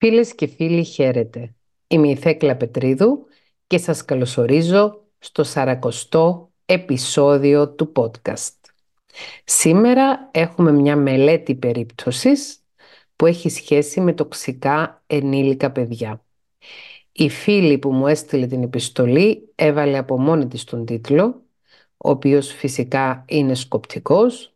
[0.00, 1.54] Φίλες και φίλοι χαίρετε.
[1.86, 3.26] Είμαι η Θέκλα Πετρίδου
[3.66, 8.54] και σας καλωσορίζω στο σαρακοστό επεισόδιο του podcast.
[9.44, 12.64] Σήμερα έχουμε μια μελέτη περίπτωσης
[13.16, 16.24] που έχει σχέση με τοξικά ενήλικα παιδιά.
[17.12, 21.42] Η φίλη που μου έστειλε την επιστολή έβαλε από μόνη της τον τίτλο,
[21.96, 24.52] ο οποίος φυσικά είναι σκοπτικός,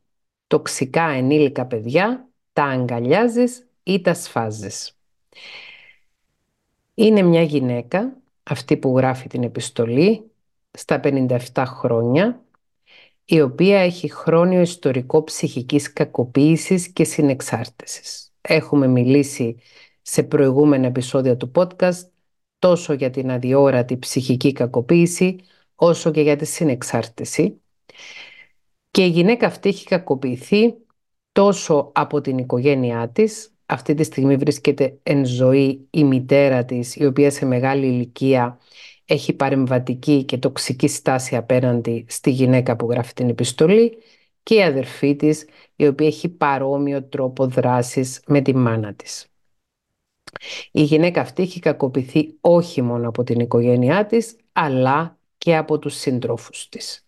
[0.46, 4.96] «Τοξικά ενήλικα παιδιά, τα αγκαλιάζεις ή τα σφάζεις».
[6.94, 10.30] Είναι μια γυναίκα, αυτή που γράφει την επιστολή,
[10.70, 12.44] στα 57 χρόνια,
[13.24, 18.32] η οποία έχει χρόνιο ιστορικό ψυχικής κακοποίησης και συνεξάρτησης.
[18.40, 19.56] Έχουμε μιλήσει
[20.02, 22.08] σε προηγούμενα επεισόδια του podcast
[22.58, 25.36] τόσο για την αδιόρατη ψυχική κακοποίηση,
[25.74, 27.60] όσο και για τη συνεξάρτηση.
[28.90, 30.74] Και η γυναίκα αυτή έχει κακοποιηθεί
[31.32, 37.04] τόσο από την οικογένειά της, αυτή τη στιγμή βρίσκεται εν ζωή η μητέρα της, η
[37.04, 38.58] οποία σε μεγάλη ηλικία
[39.04, 43.98] έχει παρεμβατική και τοξική στάση απέναντι στη γυναίκα που γράφει την επιστολή
[44.42, 49.26] και η αδερφή της, η οποία έχει παρόμοιο τρόπο δράσης με τη μάνα της.
[50.70, 55.94] Η γυναίκα αυτή έχει κακοποιηθεί όχι μόνο από την οικογένειά της, αλλά και από τους
[55.94, 57.06] συντρόφους της.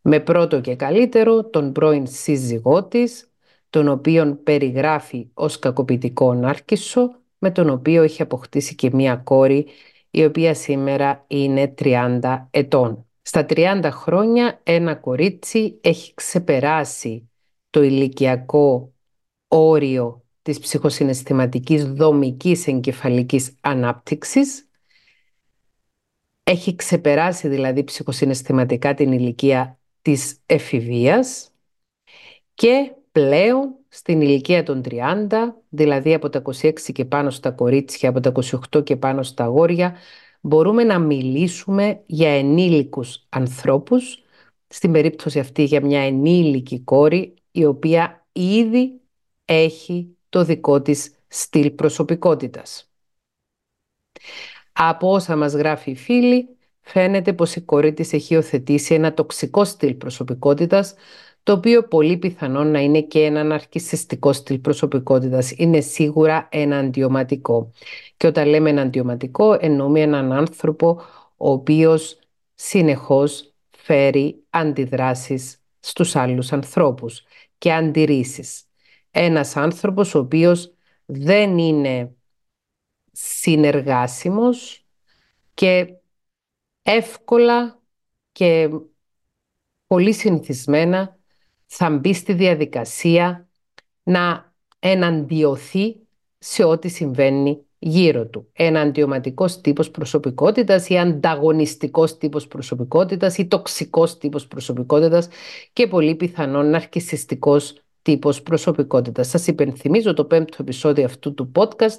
[0.00, 3.33] Με πρώτο και καλύτερο τον πρώην σύζυγό της,
[3.74, 9.66] τον οποίον περιγράφει ως κακοποιητικό νάρκισσο, με τον οποίο έχει αποκτήσει και μία κόρη,
[10.10, 13.06] η οποία σήμερα είναι 30 ετών.
[13.22, 17.30] Στα 30 χρόνια ένα κορίτσι έχει ξεπεράσει
[17.70, 18.92] το ηλικιακό
[19.48, 24.68] όριο της ψυχοσυναισθηματικής δομικής εγκεφαλικής ανάπτυξης.
[26.42, 31.52] Έχει ξεπεράσει δηλαδή ψυχοσυναισθηματικά την ηλικία της εφηβείας
[32.54, 38.20] και πλέον στην ηλικία των 30, δηλαδή από τα 26 και πάνω στα κορίτσια, από
[38.20, 38.32] τα
[38.72, 39.96] 28 και πάνω στα αγόρια,
[40.40, 44.22] μπορούμε να μιλήσουμε για ενήλικους ανθρώπους,
[44.66, 49.00] στην περίπτωση αυτή για μια ενήλικη κόρη, η οποία ήδη
[49.44, 52.90] έχει το δικό της στυλ προσωπικότητας.
[54.72, 56.48] Από όσα μας γράφει η φίλη,
[56.80, 60.94] φαίνεται πως η κόρη της έχει οθετήσει ένα τοξικό στυλ προσωπικότητας,
[61.44, 65.50] το οποίο πολύ πιθανόν να είναι και ένα ναρκισιστικό στυλ προσωπικότητας.
[65.56, 67.70] Είναι σίγουρα ένα αντιωματικό.
[68.16, 71.00] Και όταν λέμε ένα αντιωματικό, εννοούμε έναν άνθρωπο
[71.36, 72.18] ο οποίος
[72.54, 77.22] συνεχώς φέρει αντιδράσεις στους άλλους ανθρώπους
[77.58, 78.64] και αντιρρήσεις.
[79.10, 80.74] Ένας άνθρωπος ο οποίος
[81.04, 82.14] δεν είναι
[83.12, 84.86] συνεργάσιμος
[85.54, 85.94] και
[86.82, 87.82] εύκολα
[88.32, 88.68] και
[89.86, 91.18] πολύ συνηθισμένα
[91.76, 93.48] θα μπει στη διαδικασία
[94.02, 95.96] να εναντιωθεί
[96.38, 98.48] σε ό,τι συμβαίνει γύρω του.
[98.52, 105.28] Ένα αντιωματικός τύπος προσωπικότητας ή ανταγωνιστικός τύπος προσωπικότητας ή τοξικός τύπος προσωπικότητας
[105.72, 109.28] και πολύ πιθανόν ναρκισιστικός τύπος προσωπικότητας.
[109.28, 111.98] Σας υπενθυμίζω το πέμπτο επεισόδιο αυτού του podcast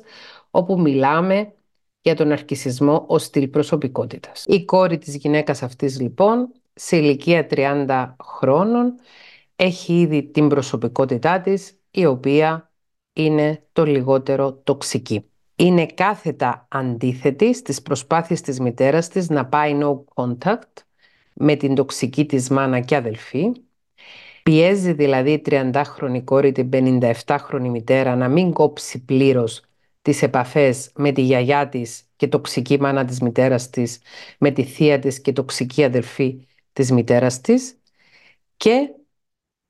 [0.52, 1.54] όπου μιλάμε
[2.02, 4.46] για τον αρκισισμό ως στυλ προσωπικότητας.
[4.48, 8.96] Η κόρη της γυναίκας αυτής λοιπόν σε ηλικία 30 χρόνων
[9.56, 12.72] έχει ήδη την προσωπικότητά της η οποία
[13.14, 15.26] είναι το λιγότερο τοξική.
[15.56, 20.84] Είναι κάθετα αντίθετη στις προσπάθειες της μητέρας της να πάει no contact
[21.34, 23.52] με την τοξική της μάνα και αδελφή.
[24.44, 29.62] Πιέζει δηλαδή η 30χρονη κόρη την 57χρονη μητέρα να μην κόψει πλήρως
[30.02, 34.00] τις επαφές με τη γιαγιά της και τοξική μάνα της μητέρας της,
[34.40, 37.78] με τη θεία της και τοξική αδελφή της μητέρας της
[38.58, 38.90] και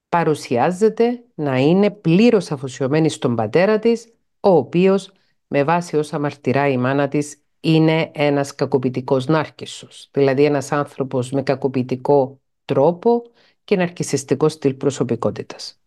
[0.10, 5.12] παρουσιάζεται να είναι πλήρως αφοσιωμένη στον πατέρα της, ο οποίος
[5.48, 11.44] με βάση όσα μαρτυράει η μάνα της είναι ένας κακοποιητικός νάρκισσος, δηλαδή ένας άνθρωπος με
[11.44, 13.24] κακοποιητικό τρόπο
[13.64, 15.80] και ναρκισιστικό στυλ προσωπικότητας.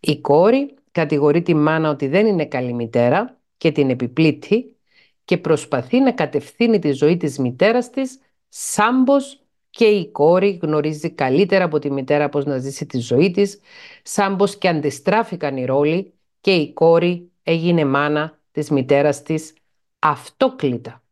[0.00, 4.76] Η κόρη κατηγορεί τη μάνα ότι δεν είναι καλή μητέρα και την επιπλήττει
[5.24, 9.41] και προσπαθεί να κατευθύνει τη ζωή της μητέρας της σάμπος
[9.72, 13.60] και η κόρη γνωρίζει καλύτερα από τη μητέρα πώς να ζήσει τη ζωή της,
[14.02, 19.54] σαν πως και αντιστράφηκαν οι ρόλοι και η κόρη έγινε μάνα της μητέρας της
[19.98, 21.02] αυτόκλητα.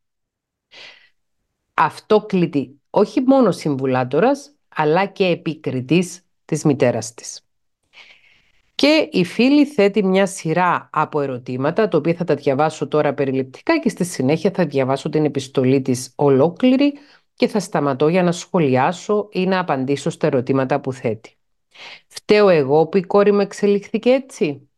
[1.74, 7.44] Αυτόκλητη όχι μόνο συμβουλάτορας, αλλά και επικριτής της μητέρας της.
[8.74, 13.78] Και η φίλη θέτει μια σειρά από ερωτήματα, τα οποία θα τα διαβάσω τώρα περιληπτικά
[13.78, 16.92] και στη συνέχεια θα διαβάσω την επιστολή της ολόκληρη,
[17.40, 21.36] και θα σταματώ για να σχολιάσω ή να απαντήσω στα ερωτήματα που θέτει.
[22.06, 24.68] Φταίω εγώ που η κόρη μου εξελίχθηκε έτσι;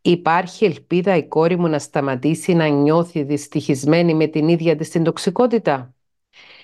[0.00, 5.04] Υπάρχει ελπίδα η κόρη μου να σταματήσει να νιώθει δυστυχισμένη με την ίδια της την
[5.04, 5.94] τοξικότητα;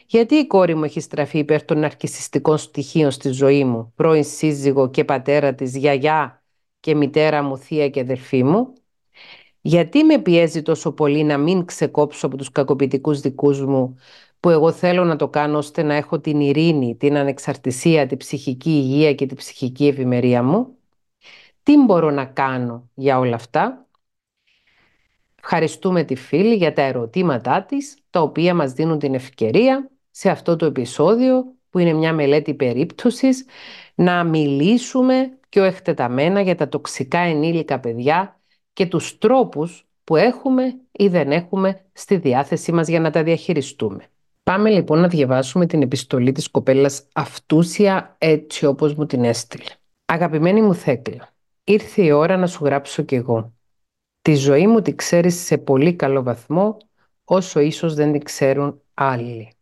[0.07, 4.91] Γιατί η κόρη μου έχει στραφεί υπέρ των αρκισιστικών στοιχείων στη ζωή μου, πρώην σύζυγο
[4.91, 6.43] και πατέρα της, γιαγιά
[6.81, 8.73] και μητέρα μου, θεία και αδερφή μου;
[9.61, 13.97] Γιατί με πιέζει τόσο πολύ να μην ξεκόψω από τους κακοποιητικούς δικούς μου
[14.41, 18.71] που εγώ θέλω να το κάνω ώστε να έχω την ειρήνη, την ανεξαρτησία, την ψυχική
[18.71, 20.77] υγεία και την ψυχική ευημερία μου.
[21.63, 23.89] Τι μπορώ να κάνω για όλα αυτά;
[25.51, 30.57] Ευχαριστούμε τη φίλη για τα ερωτήματά της, τα οποία μας δίνουν την ευκαιρία σε αυτό
[30.57, 33.45] το επεισόδιο, που είναι μια μελέτη περίπτωσης,
[33.95, 38.41] να μιλήσουμε πιο εκτεταμένα για τα τοξικά ενήλικα παιδιά
[38.73, 44.11] και τους τρόπους που έχουμε ή δεν έχουμε στη διάθεσή μας για να τα διαχειριστούμε.
[44.49, 49.71] Πάμε λοιπόν να διαβάσουμε την επιστολή της κοπέλας Αυτούσια έτσι όπως μου την έστειλε.
[50.05, 51.35] Αγαπημένη μου Θέκλα,
[51.65, 53.53] ήρθε η ώρα να σου γράψω κι εγώ.
[54.23, 56.77] Τη ζωή μου τη ξέρεις σε πολύ καλό βαθμό,
[57.25, 59.53] όσο ίσως δεν την ξέρουν άλλοι.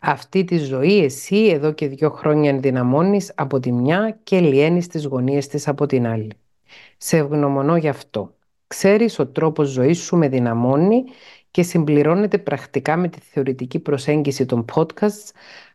[0.00, 5.04] Αυτή τη ζωή εσύ εδώ και δύο χρόνια ενδυναμώνεις από τη μια και λιένεις τις
[5.04, 6.32] γωνίες της από την άλλη.
[6.96, 8.34] Σε ευγνωμονώ γι' αυτό.
[8.66, 11.04] Ξέρεις ο τρόπος ζωής σου με δυναμώνει
[11.54, 15.30] και συμπληρώνεται πρακτικά με τη θεωρητική προσέγγιση των podcasts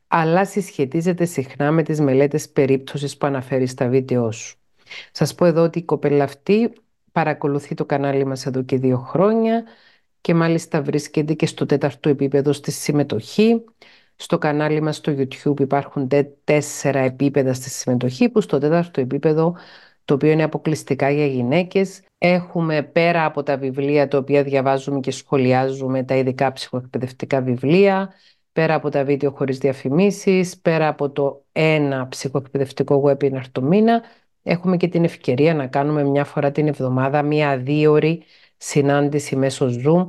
[0.08, 4.58] αλλά συσχετίζεται συχνά με τις μελέτες περίπτωσης που αναφέρει στα βίντεό σου.
[5.12, 6.74] Σας πω εδώ ότι η κοπέλα αυτή
[7.12, 9.64] παρακολουθεί το κανάλι μας εδώ και δύο χρόνια
[10.22, 13.64] και μάλιστα βρίσκεται και στο τέταρτο επίπεδο στη συμμετοχή.
[14.16, 16.08] Στο κανάλι μας στο YouTube υπάρχουν
[16.44, 19.56] τέσσερα επίπεδα στη συμμετοχή που στο τέταρτο επίπεδο
[20.10, 22.02] το οποίο είναι αποκλειστικά για γυναίκες.
[22.18, 28.14] Έχουμε πέρα από τα βιβλία τα οποία διαβάζουμε και σχολιάζουμε τα ειδικά ψυχοεκπαιδευτικά βιβλία,
[28.52, 34.04] πέρα από τα βίντεο χωρίς διαφημίσεις, πέρα από το ένα ψυχοεκπαιδευτικό webinar το μήνα,
[34.44, 38.24] έχουμε και την ευκαιρία να κάνουμε μια φορά την εβδομάδα μια αδίωρη
[38.58, 40.08] συνάντηση μέσω Zoom,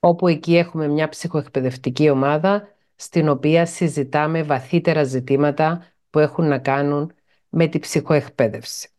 [0.00, 7.12] όπου εκεί έχουμε μια ψυχοεκπαιδευτική ομάδα στην οποία συζητάμε βαθύτερα ζητήματα που έχουν να κάνουν
[7.48, 8.89] με τη ψυχοεκπαίδευση.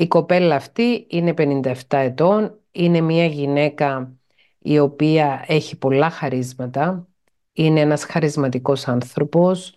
[0.00, 4.16] Η κοπέλα αυτή είναι 57 ετών, είναι μια γυναίκα
[4.58, 7.08] η οποία έχει πολλά χαρίσματα,
[7.52, 9.76] είναι ένας χαρισματικός άνθρωπος,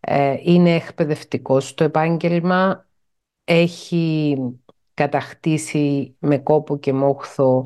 [0.00, 2.86] ε, είναι εκπαιδευτικός στο επάγγελμα,
[3.44, 4.36] έχει
[4.94, 7.64] κατακτήσει με κόπο και μόχθο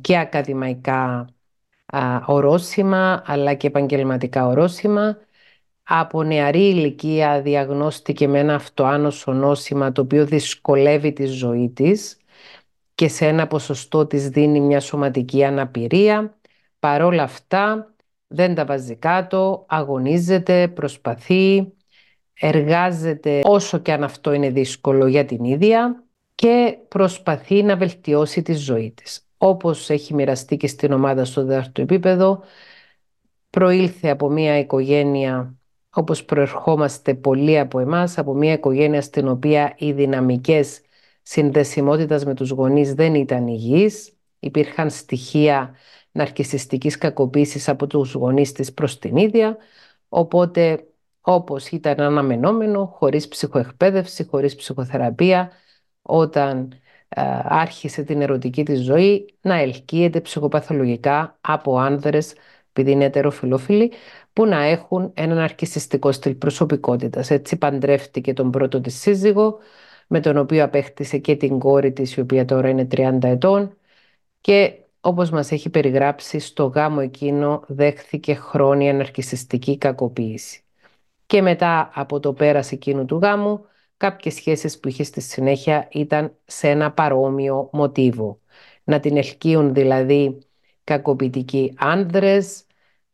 [0.00, 1.26] και ακαδημαϊκά
[2.26, 5.18] ορόσημα αλλά και επαγγελματικά ορόσημα
[5.84, 12.16] από νεαρή ηλικία διαγνώστηκε με ένα αυτοάνωσο νόσημα το οποίο δυσκολεύει τη ζωή της
[12.94, 16.38] και σε ένα ποσοστό της δίνει μια σωματική αναπηρία.
[16.78, 17.94] Παρόλα αυτά
[18.26, 21.72] δεν τα βάζει κάτω, αγωνίζεται, προσπαθεί,
[22.34, 26.04] εργάζεται όσο και αν αυτό είναι δύσκολο για την ίδια
[26.34, 29.28] και προσπαθεί να βελτιώσει τη ζωή της.
[29.36, 32.42] Όπως έχει μοιραστεί και στην ομάδα στο δεύτερο επίπεδο,
[33.50, 35.58] προήλθε από μια οικογένεια
[35.94, 40.80] όπως προερχόμαστε πολλοί από εμάς, από μια οικογένεια στην οποία οι δυναμικές
[41.22, 44.16] συνδεσιμότητας με τους γονείς δεν ήταν υγιείς.
[44.38, 45.74] Υπήρχαν στοιχεία
[46.12, 49.56] ναρκισιστικής κακοποίησης από τους γονείς της προς την ίδια,
[50.08, 50.86] οπότε
[51.20, 55.50] όπως ήταν αναμενόμενο, χωρίς ψυχοεκπαίδευση, χωρίς ψυχοθεραπεία,
[56.02, 56.72] όταν
[57.08, 62.34] ε, άρχισε την ερωτική της ζωή να ελκύεται ψυχοπαθολογικά από άνδρες,
[62.72, 63.92] επειδή είναι ετεροφιλόφιλοι,
[64.34, 67.30] που να έχουν έναν αρκισιστικό στυλ προσωπικότητας.
[67.30, 69.58] Έτσι παντρεύτηκε τον πρώτο της σύζυγο,
[70.06, 73.76] με τον οποίο απέκτησε και την κόρη της, η οποία τώρα είναι 30 ετών
[74.40, 80.62] και όπως μας έχει περιγράψει, στο γάμο εκείνο δέχθηκε χρόνια ναρκισιστική κακοποίηση.
[81.26, 83.64] Και μετά από το πέρας εκείνου του γάμου,
[83.96, 88.40] κάποιες σχέσεις που είχε στη συνέχεια ήταν σε ένα παρόμοιο μοτίβο.
[88.84, 90.38] Να την ελκύουν δηλαδή
[90.84, 92.64] κακοποιητικοί άνδρες,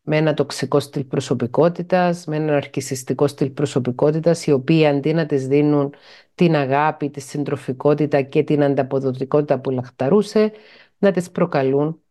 [0.02, 5.46] με ένα τοξικό στυλ προσωπικότητας, με ένα αρκισιστικό στυλ προσωπικότητας, οι οποίοι αντί να τις
[5.46, 5.94] δίνουν
[6.34, 10.52] την αγάπη, τη συντροφικότητα και την ανταποδοτικότητα που λαχταρούσε,
[10.98, 12.02] να τις προκαλούν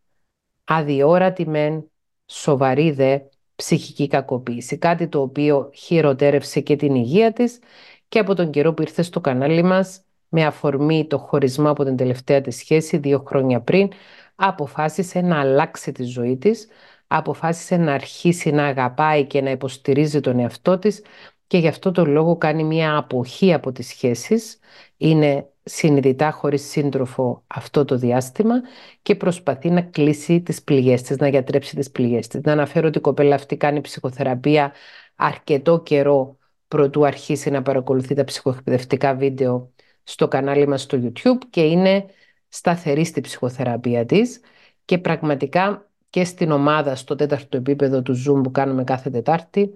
[0.64, 1.92] αδιόρατη μεν,
[2.26, 3.20] σοβαρή δε
[3.56, 4.78] ψυχική κακοποίηση.
[4.78, 7.60] Κάτι το οποίο χειροτέρευσε και την υγεία της
[8.08, 11.96] και από τον καιρό που ήρθε στο κανάλι μας, με αφορμή το χωρισμό από την
[11.96, 13.90] τελευταία της σχέση δύο χρόνια πριν,
[14.36, 16.68] αποφάσισε να αλλάξει τη ζωή της,
[17.12, 21.02] αποφάσισε να αρχίσει να αγαπάει και να υποστηρίζει τον εαυτό της
[21.48, 24.60] και γι' αυτό το λόγο κάνει μια αποχή από τις σχέσεις,
[24.98, 28.56] είναι συνειδητά χωρίς σύντροφο αυτό το διάστημα
[29.02, 32.42] και προσπαθεί να κλείσει τις πληγές της, να γιατρέψει τις πληγές της.
[32.42, 34.74] Να αναφέρω ότι η κοπέλα αυτή κάνει ψυχοθεραπεία
[35.16, 36.38] αρκετό καιρό
[36.68, 39.72] προτού αρχίσει να παρακολουθεί τα ψυχοεκπαιδευτικά βίντεο
[40.04, 42.06] στο κανάλι μας στο YouTube και είναι
[42.48, 44.42] σταθερή στη ψυχοθεραπεία της
[44.86, 49.74] και πραγματικά και στην ομάδα στο τέταρτο επίπεδο του Zoom που κάνουμε κάθε Τετάρτη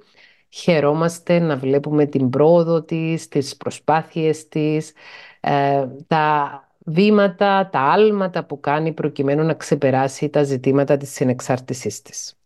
[0.54, 4.94] χαιρόμαστε να βλέπουμε την πρόοδο της, τις προσπάθειες της,
[5.40, 12.38] ε, τα βήματα, τα άλματα που κάνει προκειμένου να ξεπεράσει τα ζητήματα της συνεξάρτησής της.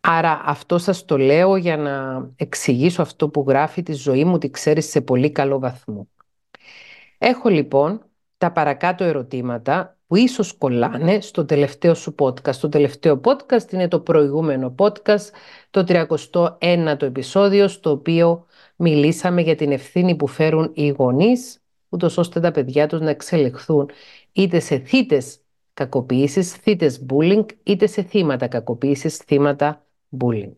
[0.00, 4.50] Άρα αυτό σας το λέω για να εξηγήσω αυτό που γράφει τη ζωή μου, τη
[4.50, 6.08] ξέρεις σε πολύ καλό βαθμό.
[7.18, 8.04] Έχω λοιπόν
[8.38, 12.54] τα παρακάτω ερωτήματα που ίσως κολλάνε στο τελευταίο σου podcast.
[12.54, 15.30] Το τελευταίο podcast είναι το προηγούμενο podcast,
[15.70, 22.40] το 31ο επεισόδιο, στο οποίο μιλήσαμε για την ευθύνη που φέρουν οι γονείς, ούτως ώστε
[22.40, 23.90] τα παιδιά τους να εξελιχθούν
[24.32, 25.40] είτε σε θύτες
[25.74, 29.86] κακοποίησης, θύτες bullying, είτε σε θύματα κακοποίησης, θύματα
[30.18, 30.54] bullying.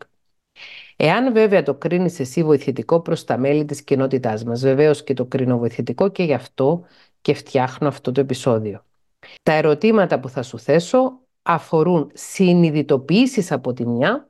[0.95, 5.25] Εάν βέβαια το κρίνεις εσύ βοηθητικό προς τα μέλη της κοινότητάς μας, βεβαίως και το
[5.25, 6.83] κρίνω βοηθητικό και γι' αυτό
[7.21, 8.83] και φτιάχνω αυτό το επεισόδιο.
[9.43, 14.29] Τα ερωτήματα που θα σου θέσω αφορούν συνειδητοποιήσεις από τη μια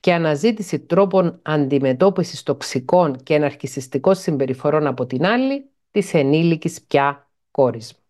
[0.00, 7.92] και αναζήτηση τρόπων αντιμετώπισης τοξικών και εναρχισιστικών συμπεριφορών από την άλλη της ενήλικης πια κόρης
[7.92, 8.00] μου.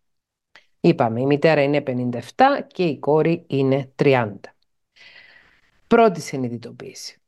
[0.81, 2.21] Είπαμε, η μητέρα είναι 57
[2.67, 4.33] και η κόρη είναι 30.
[5.87, 7.21] Πρώτη συνειδητοποίηση.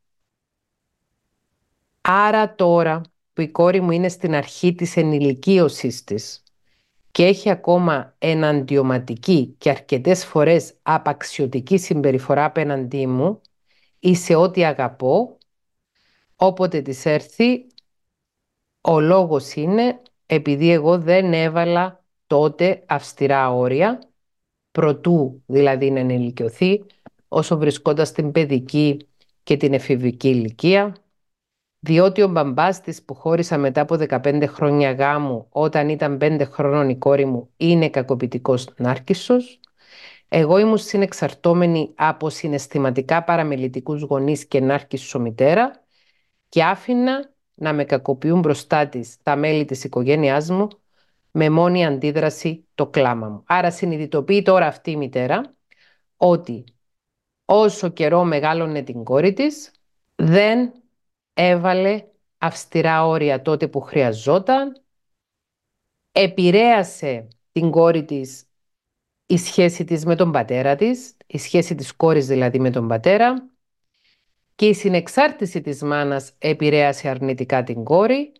[2.01, 3.01] Άρα τώρα
[3.33, 6.43] που η κόρη μου είναι στην αρχή της ενηλικίωσης της
[7.11, 13.41] και έχει ακόμα εναντιωματική και αρκετές φορές απαξιωτική συμπεριφορά απέναντί μου
[13.99, 15.37] ή σε ό,τι αγαπώ,
[16.35, 17.67] όποτε της έρθει,
[18.81, 23.99] ο λόγος είναι επειδή εγώ δεν έβαλα τότε αυστηρά όρια,
[24.71, 26.83] προτού δηλαδή να ενηλικιωθεί,
[27.27, 29.07] όσο βρισκόταν στην παιδική
[29.43, 30.95] και την εφηβική ηλικία,
[31.83, 36.89] διότι ο μπαμπάς της που χώρισα μετά από 15 χρόνια γάμου όταν ήταν 5 χρόνων
[36.89, 39.59] η κόρη μου είναι κακοποιητικός νάρκισσος,
[40.27, 45.83] εγώ ήμουν συνεξαρτώμενη από συναισθηματικά παραμελητικούς γονείς και νάρκισσο μητέρα
[46.49, 50.67] και άφηνα να με κακοποιούν μπροστά της τα μέλη της οικογένειάς μου
[51.31, 53.43] με μόνη αντίδραση το κλάμα μου.
[53.47, 55.55] Άρα συνειδητοποιεί τώρα αυτή η μητέρα
[56.17, 56.63] ότι
[57.45, 59.71] όσο καιρό μεγάλωνε την κόρη της
[60.15, 60.80] δεν
[61.33, 62.03] έβαλε
[62.37, 64.81] αυστηρά όρια τότε που χρειαζόταν,
[66.11, 68.45] επηρέασε την κόρη της
[69.25, 73.49] η σχέση της με τον πατέρα της, η σχέση της κόρης δηλαδή με τον πατέρα
[74.55, 78.31] και η συνεξάρτηση της μάνας επηρέασε αρνητικά την κόρη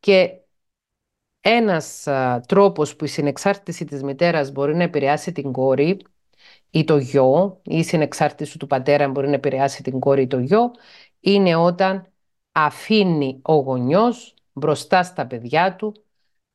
[0.00, 0.40] και
[1.40, 5.98] ένας α, τρόπος που η συνεξάρτηση της μητέρας μπορεί να επηρεάσει την κόρη
[6.70, 10.38] ή το γιο ή η συνεξάρτηση του πατέρα μπορεί να επηρεάσει την κόρη ή το
[10.38, 10.70] γιο
[11.20, 12.12] είναι όταν
[12.52, 15.94] αφήνει ο γονιός μπροστά στα παιδιά του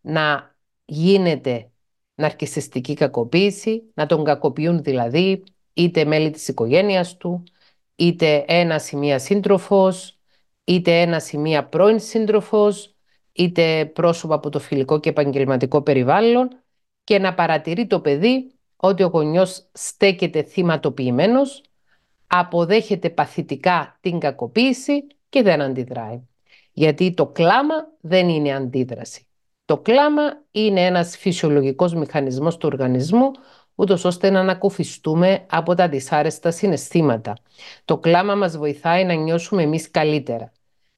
[0.01, 1.69] να γίνεται
[2.15, 7.43] ναρκισιστική κακοποίηση, να τον κακοποιούν δηλαδή είτε μέλη της οικογένειας του,
[7.95, 10.19] είτε ένα ή μία σύντροφος,
[10.63, 12.95] είτε ένα ή μία πρώην σύντροφος,
[13.31, 16.49] είτε πρόσωπα από το φιλικό και επαγγελματικό περιβάλλον
[17.03, 21.63] και να παρατηρεί το παιδί ότι ο γονιός στέκεται θυματοποιημένος,
[22.27, 26.21] αποδέχεται παθητικά την κακοποίηση και δεν αντιδράει.
[26.71, 29.27] Γιατί το κλάμα δεν είναι αντίδραση.
[29.65, 33.31] Το κλάμα είναι ένας φυσιολογικός μηχανισμός του οργανισμού
[33.75, 37.37] ούτως ώστε να ανακουφιστούμε από τα δυσάρεστα συναισθήματα.
[37.85, 40.51] Το κλάμα μας βοηθάει να νιώσουμε εμείς καλύτερα.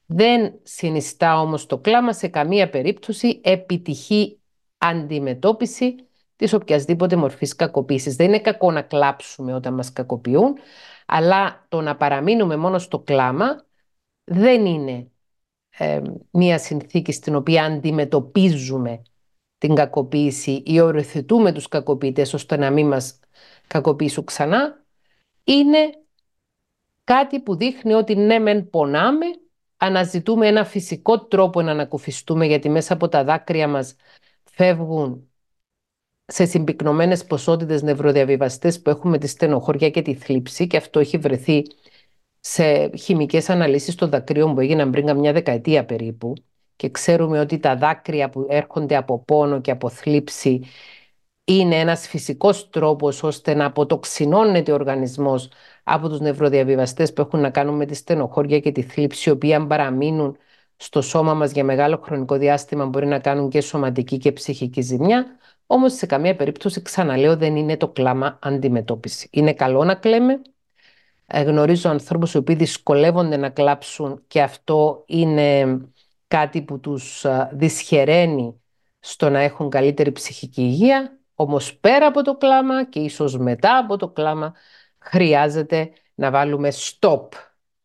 [0.05, 4.39] Δεν συνιστά όμως το κλάμα σε καμία περίπτωση επιτυχή
[4.77, 5.95] αντιμετώπιση
[6.35, 8.15] της οποιασδήποτε μορφής κακοποίησης.
[8.15, 10.55] Δεν είναι κακό να κλάψουμε όταν μας κακοποιούν,
[11.05, 13.65] αλλά το να παραμείνουμε μόνο στο κλάμα
[14.29, 15.11] δεν είναι
[15.77, 19.01] ε, μία συνθήκη στην οποία αντιμετωπίζουμε
[19.57, 23.19] την κακοποίηση ή οριοθετούμε τους κακοποιητές ώστε να μην μας
[23.67, 24.85] κακοποιήσουν ξανά,
[25.43, 25.77] είναι
[27.03, 29.25] κάτι που δείχνει ότι ναι μεν πονάμε,
[29.77, 33.95] αναζητούμε ένα φυσικό τρόπο να ανακουφιστούμε γιατί μέσα από τα δάκρυα μας
[34.43, 35.29] φεύγουν
[36.25, 41.63] σε συμπυκνωμένες ποσότητες νευροδιαβιβαστές που έχουμε τη στενοχώρια και τη θλίψη και αυτό έχει βρεθεί
[42.49, 46.33] σε χημικές αναλύσεις των δακρύων που έγιναν πριν καμιά δεκαετία περίπου
[46.75, 50.63] και ξέρουμε ότι τα δάκρυα που έρχονται από πόνο και από θλίψη
[51.43, 55.49] είναι ένας φυσικός τρόπος ώστε να αποτοξινώνεται ο οργανισμός
[55.83, 59.53] από τους νευροδιαβιβαστές που έχουν να κάνουν με τη στενοχώρια και τη θλίψη, οι οποίοι
[59.53, 60.37] αν παραμείνουν
[60.75, 65.25] στο σώμα μας για μεγάλο χρονικό διάστημα μπορεί να κάνουν και σωματική και ψυχική ζημιά.
[65.65, 69.29] Όμως σε καμία περίπτωση, ξαναλέω, δεν είναι το κλάμα αντιμετώπιση.
[69.31, 70.39] Είναι καλό να κλαίμε, ε,
[71.33, 75.79] γνωρίζω ανθρώπους οι οποίοι δυσκολεύονται να κλάψουν και αυτό είναι
[76.27, 78.61] κάτι που τους δυσχεραίνει
[78.99, 83.97] στο να έχουν καλύτερη ψυχική υγεία, όμως πέρα από το κλάμα και ίσως μετά από
[83.97, 84.53] το κλάμα
[84.99, 87.27] χρειάζεται να βάλουμε stop,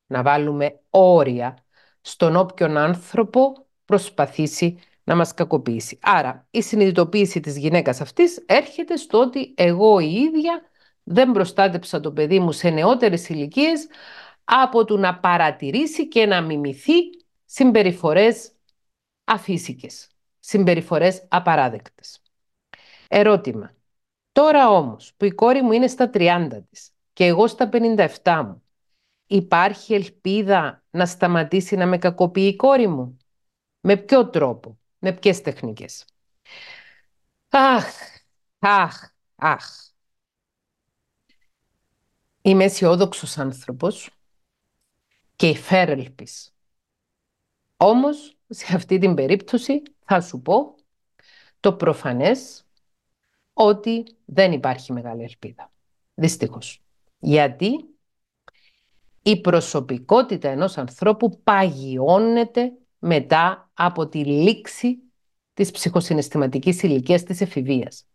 [0.07, 1.57] να βάλουμε όρια
[2.01, 5.99] στον όποιον άνθρωπο προσπαθήσει να μας κακοποιήσει.
[6.03, 10.63] Άρα η συνειδητοποίηση της γυναίκας αυτής έρχεται στο ότι εγώ η ίδια
[11.05, 13.87] δεν προστάτεψα το παιδί μου σε νεότερες ηλικίες
[14.45, 16.93] από του να παρατηρήσει και να μιμηθεί
[17.45, 18.53] συμπεριφορές
[19.25, 20.09] αφύσικες,
[20.41, 22.23] συμπεριφορές απαράδεκτες.
[23.09, 23.75] Ερώτημα.
[24.33, 28.63] Τώρα όμως που η κόρη μου είναι στα 30 της και εγώ στα 57 μου,
[29.27, 33.17] υπάρχει ελπίδα να σταματήσει να με κακοποιεί η κόρη μου;
[33.81, 36.05] Με ποιο τρόπο, με ποιες τεχνικές;
[37.49, 37.87] Αχ,
[38.59, 39.92] αχ, αχ.
[42.43, 44.11] Είμαι αισιόδοξος άνθρωπος
[45.37, 46.55] και υφέρελπης.
[47.77, 50.75] Όμως, σε αυτή την περίπτωση θα σου πω
[51.61, 52.65] το προφανές
[53.53, 55.73] ότι δεν υπάρχει μεγάλη ελπίδα.
[56.15, 56.83] Δυστυχώς.
[57.19, 57.71] Γιατί
[59.23, 64.99] η προσωπικότητα ενός ανθρώπου παγιώνεται μετά από τη λήξη
[65.55, 68.07] της ψυχοσυναισθηματικής ηλικίας της εφηβείας.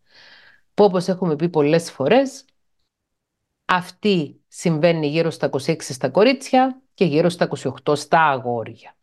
[0.74, 2.46] Που όπως έχουμε πει πολλές φορές,
[3.70, 7.50] αυτή συμβαίνει γύρω στα 26 στα κορίτσια και γύρω στα
[7.86, 8.96] 28 στα αγόρια.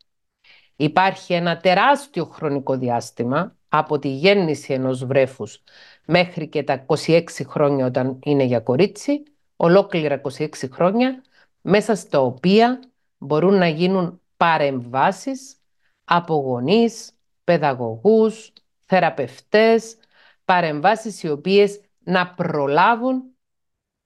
[0.75, 5.63] Υπάρχει ένα τεράστιο χρονικό διάστημα από τη γέννηση ενός βρέφους
[6.05, 9.23] μέχρι και τα 26 χρόνια όταν είναι για κορίτσι,
[9.55, 11.23] ολόκληρα 26 χρόνια,
[11.61, 12.79] μέσα στα οποία
[13.17, 15.55] μπορούν να γίνουν παρεμβάσεις
[16.03, 17.11] από γονείς,
[17.43, 18.53] παιδαγωγούς,
[18.85, 19.97] θεραπευτές,
[20.45, 23.34] παρεμβάσεις οι οποίες να προλάβουν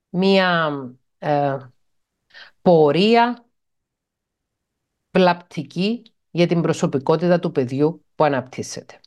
[0.10, 0.70] μία
[1.18, 1.58] ε,
[2.62, 3.46] πορεία
[5.12, 9.00] βλαπτική για την προσωπικότητα του παιδιού που αναπτύσσεται.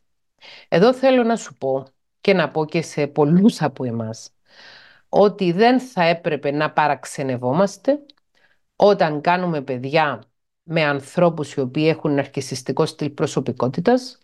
[0.67, 1.87] Εδώ θέλω να σου πω
[2.21, 4.33] και να πω και σε πολλούς από εμάς
[5.09, 8.05] ότι δεν θα έπρεπε να παραξενευόμαστε
[8.75, 10.23] όταν κάνουμε παιδιά
[10.63, 14.17] με ανθρώπους οι οποίοι έχουν αρχισιστικό στυλ προσωπικότητας,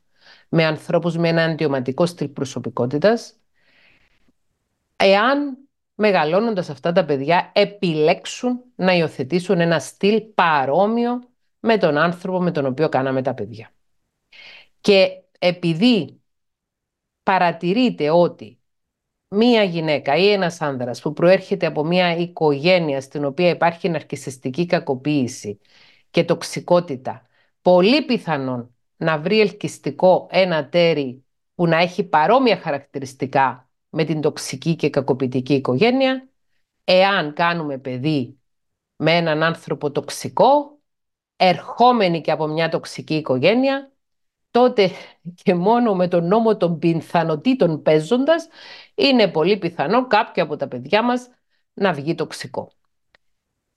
[0.49, 3.34] με ανθρώπους με ένα αντιωματικό στυλ προσωπικότητας,
[4.95, 5.58] εάν
[6.01, 11.23] μεγαλώνοντας αυτά τα παιδιά επιλέξουν να υιοθετήσουν ένα στυλ παρόμοιο
[11.59, 13.71] με τον άνθρωπο με τον οποίο κάναμε τα παιδιά.
[14.81, 16.21] Και επειδή
[17.23, 18.59] παρατηρείτε ότι
[19.27, 25.59] μία γυναίκα ή ένας άνδρας που προέρχεται από μία οικογένεια στην οποία υπάρχει ναρκισιστική κακοποίηση
[26.09, 27.21] και τοξικότητα,
[27.62, 34.75] πολύ πιθανόν να βρει ελκυστικό ένα τέρι που να έχει παρόμοια χαρακτηριστικά με την τοξική
[34.75, 36.30] και κακοποιητική οικογένεια,
[36.84, 38.39] εάν κάνουμε παιδί
[38.95, 40.80] με έναν άνθρωπο τοξικό,
[41.36, 43.91] ερχόμενοι και από μια τοξική οικογένεια,
[44.52, 44.91] τότε
[45.43, 48.47] και μόνο με τον νόμο των πιθανότητων παίζοντας,
[48.95, 51.30] είναι πολύ πιθανό κάποιο από τα παιδιά μας
[51.73, 52.71] να βγει τοξικό.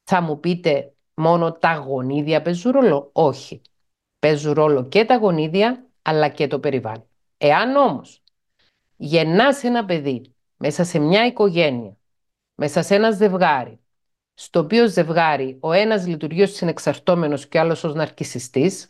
[0.04, 3.60] Θα μου πείτε μόνο τα γονίδια παίζουν ρόλο; Όχι.
[4.18, 7.06] Παίζουν ρόλο και τα γονίδια, αλλά και το περιβάλλον.
[7.38, 8.21] Εάν όμως
[9.04, 11.96] γεννάς ένα παιδί μέσα σε μια οικογένεια,
[12.54, 13.80] μέσα σε ένα ζευγάρι,
[14.34, 18.86] στο οποίο ζευγάρι ο ένας λειτουργεί ως συνεξαρτώμενος και ο άλλος ως ναρκισιστής,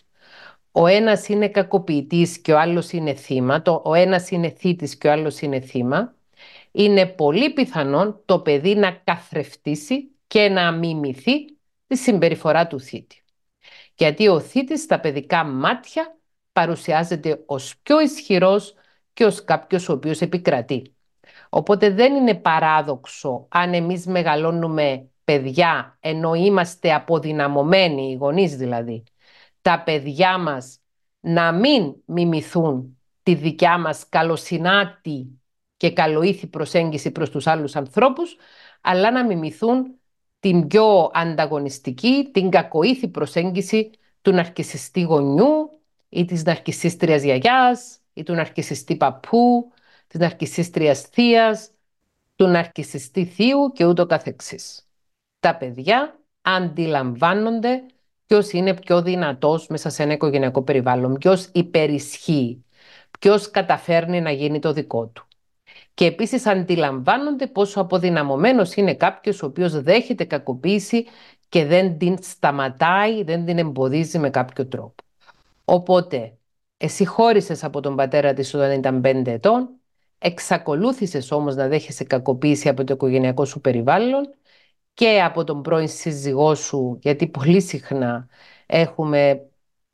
[0.73, 5.09] ο ένας είναι κακοποιητής και ο άλλος είναι θύμα, το, ο ένας είναι θήτης και
[5.09, 6.15] ο άλλος είναι θύμα,
[6.71, 13.23] είναι πολύ πιθανόν το παιδί να καθρεφτήσει και να μιμηθεί τη συμπεριφορά του θήτη.
[13.95, 16.19] Γιατί ο θήτης στα παιδικά μάτια
[16.53, 18.75] παρουσιάζεται ως πιο ισχυρός
[19.13, 20.95] και ως κάποιος ο οποίος επικρατεί.
[21.49, 29.03] Οπότε δεν είναι παράδοξο αν εμείς μεγαλώνουμε παιδιά ενώ είμαστε αποδυναμωμένοι, οι γονείς δηλαδή,
[29.63, 30.81] τα παιδιά μας
[31.21, 35.41] να μην μιμηθούν τη δικιά μας καλοσυνάτη
[35.77, 38.37] και καλοήθη προσέγγιση προς τους άλλους ανθρώπους,
[38.81, 39.95] αλλά να μιμηθούν
[40.41, 43.91] την πιο ανταγωνιστική, την κακοήθη προσέγγιση
[44.23, 49.73] του ναρκισιστή γονιού ή της ναρκισίστριας γιαγιάς ή του ναρκισιστή παππού,
[50.07, 51.71] της ναρκισίστριας θείας,
[52.35, 54.89] του ναρκισιστή θείου και ούτω καθεξής.
[55.41, 57.83] Τα παιδιά αντιλαμβάνονται
[58.27, 62.65] ποιος είναι πιο δυνατός μέσα σε ένα οικογενειακό περιβάλλον, ποιος υπερισχύει,
[63.21, 65.27] ποιος καταφέρνει να γίνει το δικό του.
[65.95, 71.07] Και επίσης αντιλαμβάνονται πόσο αποδυναμωμένος είναι κάποιος ο οποίος δέχεται κακοποίηση
[71.49, 75.05] και δεν την σταματάει, δεν την εμποδίζει με κάποιο τρόπο.
[75.65, 76.39] Οπότε,
[76.85, 79.69] εσύ χώρισες από τον πατέρα της όταν ήταν 5 ετών,
[80.19, 84.35] εξακολούθησες όμως να δέχεσαι κακοποίηση από το οικογενειακό σου περιβάλλον
[84.95, 88.29] και από τον πρώην σύζυγό σου, γιατί πολύ συχνά
[88.67, 89.47] έχουμε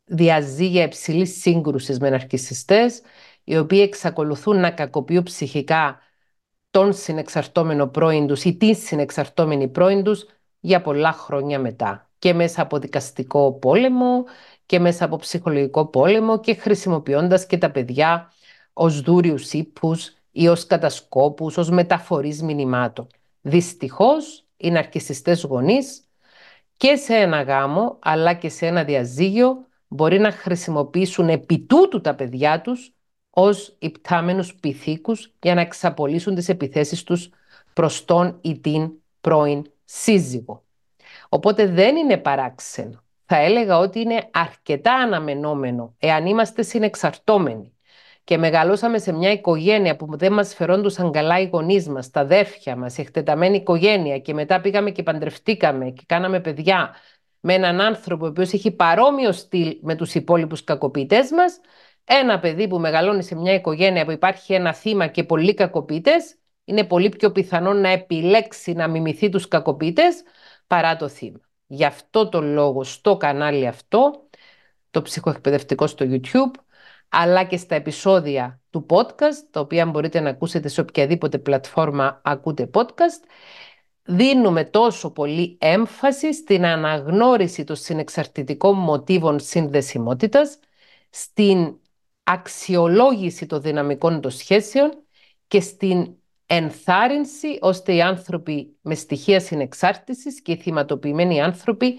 [0.04, 3.00] διαζύγια υψηλής σύγκρουσης με ναρκισιστές,
[3.44, 5.98] οι οποίοι εξακολουθούν να κακοποιούν ψυχικά
[6.70, 10.26] τον συνεξαρτώμενο πρώην τους ή την συνεξαρτώμενη πρώην τους
[10.60, 12.10] για πολλά χρόνια μετά.
[12.18, 14.24] Και μέσα από δικαστικό πόλεμο
[14.68, 18.32] και μέσα από ψυχολογικό πόλεμο και χρησιμοποιώντας και τα παιδιά
[18.72, 23.06] ως δούριους ύπους ή ως κατασκόπους, ως μεταφορείς μηνυμάτων.
[23.40, 26.04] Δυστυχώς, οι ναρκισιστές γονείς
[26.76, 32.14] και σε ένα γάμο αλλά και σε ένα διαζύγιο μπορεί να χρησιμοποιήσουν επί τούτου τα
[32.14, 32.92] παιδιά τους
[33.30, 37.30] ως υπτάμενους πυθίκους για να εξαπολύσουν τις επιθέσεις τους
[37.72, 40.64] προς τον ή την πρώην σύζυγο.
[41.28, 43.02] Οπότε δεν είναι παράξενο.
[43.30, 47.72] Θα έλεγα ότι είναι αρκετά αναμενόμενο εάν είμαστε συνεξαρτώμενοι
[48.24, 52.76] και μεγαλώσαμε σε μια οικογένεια που δεν μας φερόντουσαν καλά οι γονείς μας, τα αδέρφια
[52.76, 56.94] μας, η εκτεταμένη οικογένεια και μετά πήγαμε και παντρευτήκαμε και κάναμε παιδιά
[57.40, 61.60] με έναν άνθρωπο ο οποίος έχει παρόμοιο στυλ με τους υπόλοιπους κακοποιητές μας,
[62.04, 66.84] ένα παιδί που μεγαλώνει σε μια οικογένεια που υπάρχει ένα θύμα και πολλοί κακοποιητές, είναι
[66.84, 70.22] πολύ πιο πιθανό να επιλέξει να μιμηθεί τους κακοποιητές
[70.66, 71.47] παρά το θύμα.
[71.70, 74.28] Γι' αυτό το λόγο στο κανάλι αυτό,
[74.90, 76.60] το ψυχοεκπαιδευτικό στο YouTube,
[77.08, 82.70] αλλά και στα επεισόδια του podcast, τα οποία μπορείτε να ακούσετε σε οποιαδήποτε πλατφόρμα ακούτε
[82.74, 83.24] podcast,
[84.02, 90.58] δίνουμε τόσο πολύ έμφαση στην αναγνώριση των συνεξαρτητικών μοτίβων συνδεσιμότητας,
[91.10, 91.76] στην
[92.22, 95.04] αξιολόγηση των δυναμικών των σχέσεων
[95.46, 96.16] και στην
[96.50, 101.98] ενθάρρυνση ώστε οι άνθρωποι με στοιχεία συνεξάρτησης και οι θυματοποιημένοι άνθρωποι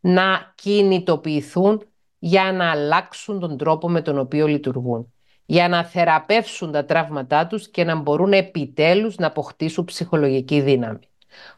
[0.00, 5.12] να κινητοποιηθούν για να αλλάξουν τον τρόπο με τον οποίο λειτουργούν,
[5.46, 11.08] για να θεραπεύσουν τα τραύματά τους και να μπορούν επιτέλους να αποκτήσουν ψυχολογική δύναμη.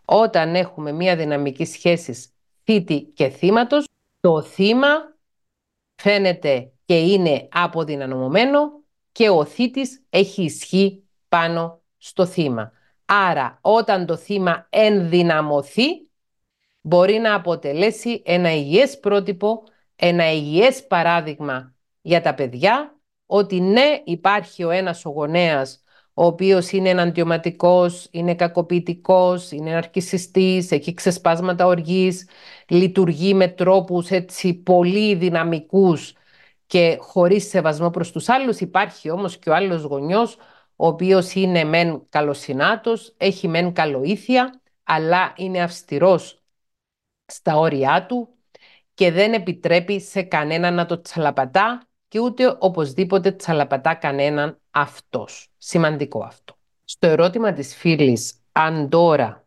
[0.05, 2.31] Όταν έχουμε μία δυναμική σχέση
[2.64, 3.85] θήτη και θύματος,
[4.20, 4.88] το θύμα
[5.94, 12.72] φαίνεται και είναι αποδυναμωμένο και ο θήτης έχει ισχύ πάνω στο θύμα.
[13.04, 16.10] Άρα όταν το θύμα ενδυναμωθεί
[16.80, 19.62] μπορεί να αποτελέσει ένα υγιές πρότυπο
[19.96, 25.82] ένα υγιές παράδειγμα για τα παιδιά ότι ναι υπάρχει ο ένας ο γονέας
[26.14, 32.28] ο οποίος είναι εναντιωματικός, είναι κακοποιητικός, είναι αρκισιστής, έχει ξεσπάσματα οργής,
[32.68, 36.14] λειτουργεί με τρόπους έτσι πολύ δυναμικούς
[36.66, 38.60] και χωρίς σεβασμό προς τους άλλους.
[38.60, 40.36] Υπάρχει όμως και ο άλλος γονιός,
[40.82, 46.42] ο οποίος είναι μεν καλοσυνάτος, έχει μεν καλοήθεια, αλλά είναι αυστηρός
[47.26, 48.28] στα όρια του,
[48.94, 55.48] και δεν επιτρέπει σε κανέναν να το τσαλαπατά και ούτε οπωσδήποτε τσαλαπατά κανέναν αυτός.
[55.58, 56.56] Σημαντικό αυτό.
[56.84, 59.46] Στο ερώτημα της φίλης, αν τώρα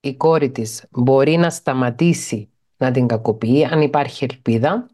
[0.00, 4.88] η κόρη της μπορεί να σταματήσει να την κακοποιεί, αν υπάρχει ελπίδα,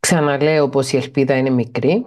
[0.00, 2.06] ξαναλέω πως η ελπίδα είναι μικρή,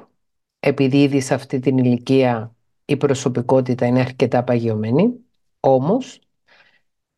[0.60, 5.14] επειδή ήδη σε αυτή την ηλικία η προσωπικότητα είναι αρκετά παγιωμένη,
[5.60, 6.20] όμως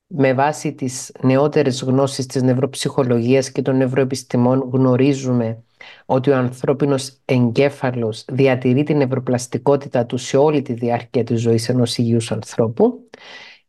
[0.07, 5.63] με βάση τις νεότερες γνώσεις της νευροψυχολογίας και των νευροεπιστημών γνωρίζουμε
[6.05, 11.97] ότι ο ανθρώπινος εγκέφαλος διατηρεί την νευροπλαστικότητα του σε όλη τη διάρκεια της ζωής ενός
[11.97, 13.09] υγιούς ανθρώπου.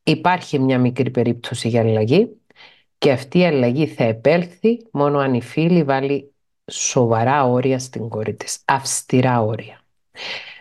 [0.02, 2.37] Υπάρχει μια μικρή περίπτωση για αλλαγή
[2.98, 6.31] και αυτή η αλλαγή θα επέλθει μόνο αν η φίλη βάλει
[6.72, 9.80] σοβαρά όρια στην κόρη της, αυστηρά όρια.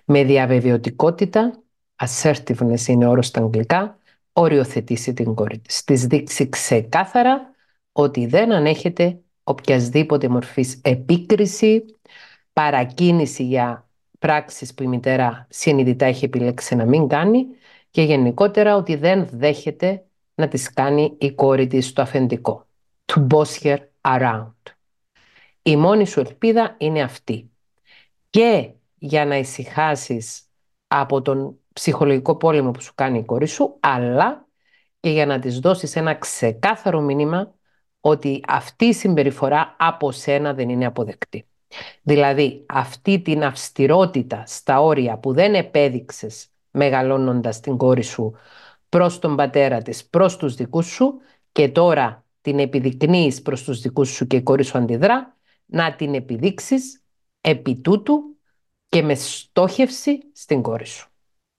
[0.06, 1.62] Με διαβεβαιωτικότητα,
[1.95, 3.97] assertiveness είναι όρος στα αγγλικά,
[4.34, 5.84] οριοθετήσει την κόρη της.
[5.84, 7.52] Της δείξει ξεκάθαρα
[7.91, 11.86] ότι δεν ανέχεται οποιασδήποτε μορφής επίκριση,
[12.54, 17.45] παρακίνηση για πράξεις που η μητέρα συνειδητά έχει επιλέξει να μην κάνει
[17.89, 22.65] και γενικότερα ότι δεν δέχεται να τις κάνει η κόρη της στο αφεντικό.
[23.06, 24.81] To boss her around.
[25.63, 27.52] Η μόνη σου ελπίδα είναι αυτή.
[28.30, 30.41] Και για να ησυχάσεις
[30.88, 34.47] από τον ψυχολογικό πόλεμο που σου κάνει η κόρη σου, αλλά
[35.00, 37.54] και για να της δώσεις ένα ξεκάθαρο μήνυμα
[38.00, 41.45] ότι αυτή η συμπεριφορά από σένα δεν είναι αποδεκτή.
[42.02, 48.34] Δηλαδή αυτή την αυστηρότητα στα όρια που δεν επέδειξες μεγαλώνοντας την κόρη σου
[48.89, 51.13] προς τον πατέρα της, προς τους δικούς σου
[51.52, 55.38] και τώρα την επιδεικνύεις προς τους δικούς σου και η κόρη σου αντιδρά,
[55.71, 57.03] να την επιδείξεις
[57.41, 58.38] επί τούτου
[58.88, 61.10] και με στόχευση στην κόρη σου.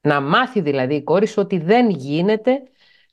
[0.00, 2.62] Να μάθει δηλαδή η κόρη σου ότι δεν γίνεται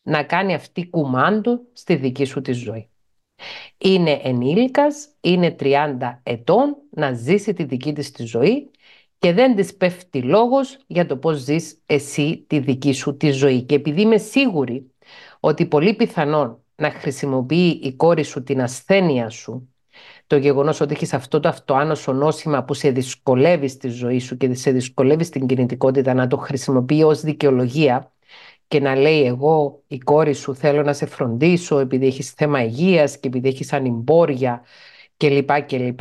[0.02, 2.90] να κάνει αυτή κουμάντο στη δική σου τη ζωή.
[3.78, 8.72] Είναι ενήλικας, είναι 30 ετών να ζήσει τη δική της τη ζωή
[9.18, 13.62] και δεν της πέφτει λόγος για το πώς ζεις εσύ τη δική σου τη ζωή.
[13.62, 14.92] Και επειδή είμαι σίγουρη
[15.40, 19.74] ότι πολύ πιθανόν να χρησιμοποιεί η κόρη σου την ασθένεια σου,
[20.30, 24.54] το γεγονός ότι έχεις αυτό το αυτοάνωσο νόσημα που σε δυσκολεύει στη ζωή σου και
[24.54, 28.12] σε δυσκολεύει στην κινητικότητα να το χρησιμοποιεί ως δικαιολογία
[28.68, 33.20] και να λέει εγώ η κόρη σου θέλω να σε φροντίσω επειδή έχεις θέμα υγείας
[33.20, 34.64] και επειδή έχεις ανυμπόρια
[35.18, 35.62] κλπ.
[35.62, 36.00] κλπ.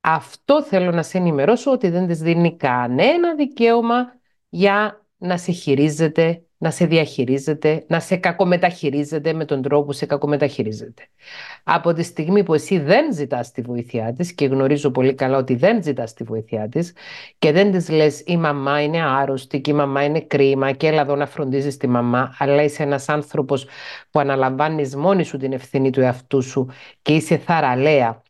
[0.00, 6.46] Αυτό θέλω να σε ενημερώσω ότι δεν της δίνει κανένα δικαίωμα για να σε χειρίζεται,
[6.58, 11.08] να σε διαχειρίζεται, να σε κακομεταχειρίζεται με τον τρόπο που σε κακομεταχειρίζεται.
[11.64, 15.54] Από τη στιγμή που εσύ δεν ζητάς τη βοήθειά της και γνωρίζω πολύ καλά ότι
[15.54, 16.94] δεν ζητάς τη βοήθειά της
[17.38, 21.00] και δεν της λες η μαμά είναι άρρωστη και η μαμά είναι κρίμα και έλα
[21.00, 23.66] εδώ να φροντίζεις τη μαμά αλλά είσαι ένας άνθρωπος
[24.10, 26.68] που αναλαμβάνεις μόνη σου την ευθύνη του εαυτού σου
[27.02, 28.22] και είσαι θαραλέα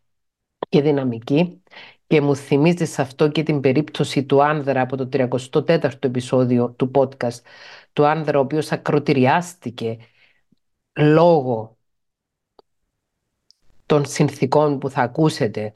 [0.69, 1.63] και δυναμική
[2.07, 7.41] και μου θυμίζεις αυτό και την περίπτωση του άνδρα από το 34ο επεισόδιο του podcast
[7.99, 9.99] του άνδρα ο οποίος ακροτηριάστηκε
[10.99, 11.79] λόγω
[13.87, 15.73] των συνθήκων που θα ακούσετε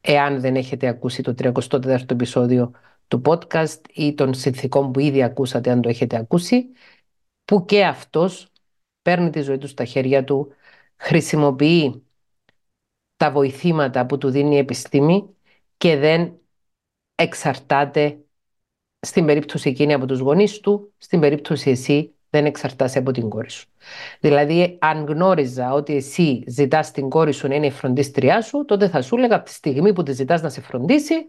[0.00, 2.70] εάν δεν έχετε ακούσει το 34ο επεισόδιο
[3.08, 6.68] του podcast ή των συνθήκων που ήδη ακούσατε αν το έχετε ακούσει
[7.44, 8.52] που και αυτός
[9.02, 10.52] παίρνει τη ζωή του στα χέρια του,
[10.96, 12.06] χρησιμοποιεί
[13.16, 15.36] τα βοηθήματα που του δίνει η επιστήμη
[15.76, 16.38] και δεν
[17.14, 18.18] εξαρτάται
[19.00, 23.50] στην περίπτωση εκείνη από τους γονείς του, στην περίπτωση εσύ δεν εξαρτάσαι από την κόρη
[23.50, 23.68] σου.
[24.20, 28.88] Δηλαδή, αν γνώριζα ότι εσύ ζητάς την κόρη σου να είναι η φροντίστριά σου, τότε
[28.88, 31.28] θα σου έλεγα από τη στιγμή που τη ζητάς να σε φροντίσει,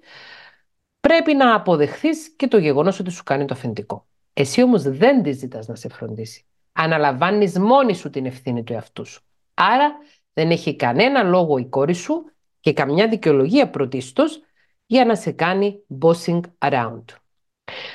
[0.99, 4.07] πρέπει να αποδεχθείς και το γεγονός ότι σου κάνει το αφεντικό.
[4.33, 6.45] Εσύ όμως δεν τη ζητάς να σε φροντίσει.
[6.71, 9.21] Αναλαμβάνεις μόνη σου την ευθύνη του εαυτού σου.
[9.53, 9.95] Άρα
[10.33, 14.41] δεν έχει κανένα λόγο η κόρη σου και καμιά δικαιολογία πρωτίστως
[14.85, 17.03] για να σε κάνει bossing around.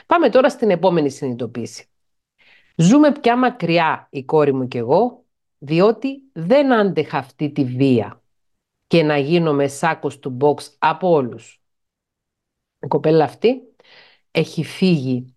[0.06, 1.86] Πάμε τώρα στην επόμενη συνειδητοποίηση.
[2.76, 5.24] Ζούμε πια μακριά η κόρη μου και εγώ,
[5.58, 8.22] διότι δεν άντεχα αυτή τη βία
[8.86, 11.60] και να γίνομαι σάκος του box από όλους.
[12.78, 13.60] Η κοπέλα αυτή
[14.30, 15.34] έχει φύγει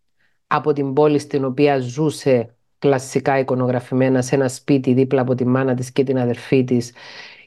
[0.47, 5.73] από την πόλη στην οποία ζούσε κλασικά εικονογραφημένα σε ένα σπίτι δίπλα από τη μάνα
[5.73, 6.93] της και την αδερφή της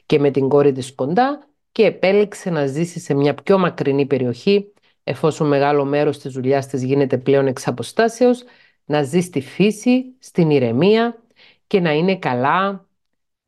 [0.05, 4.73] και με την κόρη της κοντά και επέλεξε να ζήσει σε μια πιο μακρινή περιοχή
[5.03, 8.43] εφόσον μεγάλο μέρος της δουλειάς της γίνεται πλέον εξ αποστάσεως,
[8.85, 11.23] να ζει στη φύση, στην ηρεμία
[11.67, 12.87] και να είναι καλά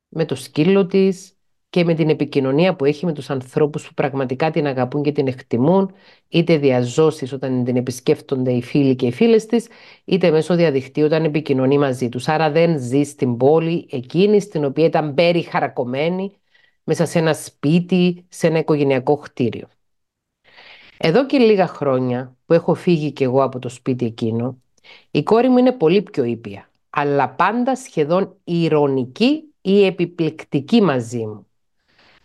[0.08, 1.34] με το σκύλο της
[1.70, 5.26] και με την επικοινωνία που έχει με τους ανθρώπους που πραγματικά την αγαπούν και την
[5.26, 5.94] εκτιμούν,
[6.28, 9.68] είτε διαζώσεις όταν την επισκέφτονται οι φίλοι και οι φίλες της,
[10.04, 12.28] είτε μέσω διαδικτύου όταν επικοινωνεί μαζί τους.
[12.28, 16.32] Άρα δεν ζει στην πόλη εκείνη στην οποία ήταν περιχαρακωμένη
[16.84, 19.68] μέσα σε ένα σπίτι, σε ένα οικογενειακό κτίριο.
[20.96, 24.58] Εδώ και λίγα χρόνια που έχω φύγει κι εγώ από το σπίτι εκείνο,
[25.10, 31.46] η κόρη μου είναι πολύ πιο ήπια, αλλά πάντα σχεδόν ηρωνική ή επιπληκτική μαζί μου.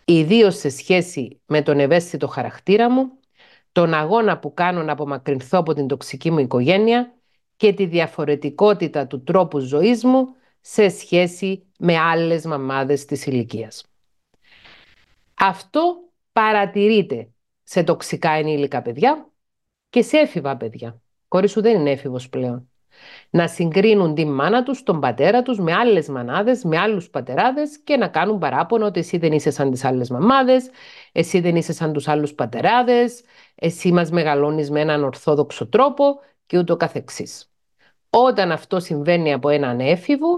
[0.04, 3.10] Ιδίως σε σχέση με τον ευαίσθητο χαρακτήρα μου,
[3.72, 7.14] τον αγώνα που κάνω να απομακρυνθώ από την τοξική μου οικογένεια
[7.56, 10.28] και τη διαφορετικότητα του τρόπου ζωής μου
[10.60, 13.84] σε σχέση με άλλες μαμάδες της ηλικίας.
[15.34, 15.96] Αυτό
[16.32, 17.28] παρατηρείται
[17.70, 19.30] σε τοξικά ενήλικα παιδιά
[19.90, 21.00] και σε έφηβα παιδιά.
[21.28, 22.70] Κόρης σου δεν είναι έφηβος πλέον.
[23.30, 27.96] Να συγκρίνουν τη μάνα τους, τον πατέρα τους με άλλες μανάδες, με άλλους πατεράδες και
[27.96, 30.70] να κάνουν παράπονο ότι εσύ δεν είσαι σαν τις άλλες μαμάδες,
[31.12, 33.22] εσύ δεν είσαι σαν τους άλλους πατεράδες,
[33.54, 37.52] εσύ μας μεγαλώνεις με έναν ορθόδοξο τρόπο και ούτω καθεξής.
[38.10, 40.28] Όταν αυτό συμβαίνει από έναν έφηβο,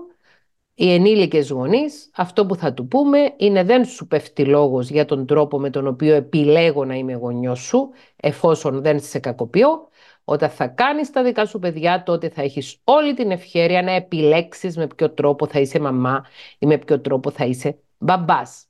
[0.82, 5.26] οι ενήλικες γονείς, αυτό που θα του πούμε είναι δεν σου πέφτει λόγος για τον
[5.26, 9.88] τρόπο με τον οποίο επιλέγω να είμαι γονιός σου, εφόσον δεν σε κακοποιώ.
[10.24, 14.76] Όταν θα κάνεις τα δικά σου παιδιά, τότε θα έχεις όλη την ευχαίρεια να επιλέξεις
[14.76, 16.24] με ποιο τρόπο θα είσαι μαμά
[16.58, 18.66] ή με ποιο τρόπο θα είσαι μπαμπάς.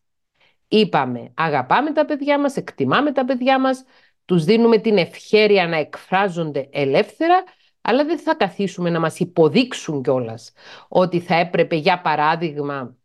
[0.68, 3.84] Είπαμε, αγαπάμε τα παιδιά μας, εκτιμάμε τα παιδιά μας,
[4.24, 7.44] τους δίνουμε την ευχαίρεια να εκφράζονται ελεύθερα
[7.82, 10.52] αλλά δεν θα καθίσουμε να μας υποδείξουν κιόλας
[10.88, 12.96] ότι θα έπρεπε για παράδειγμα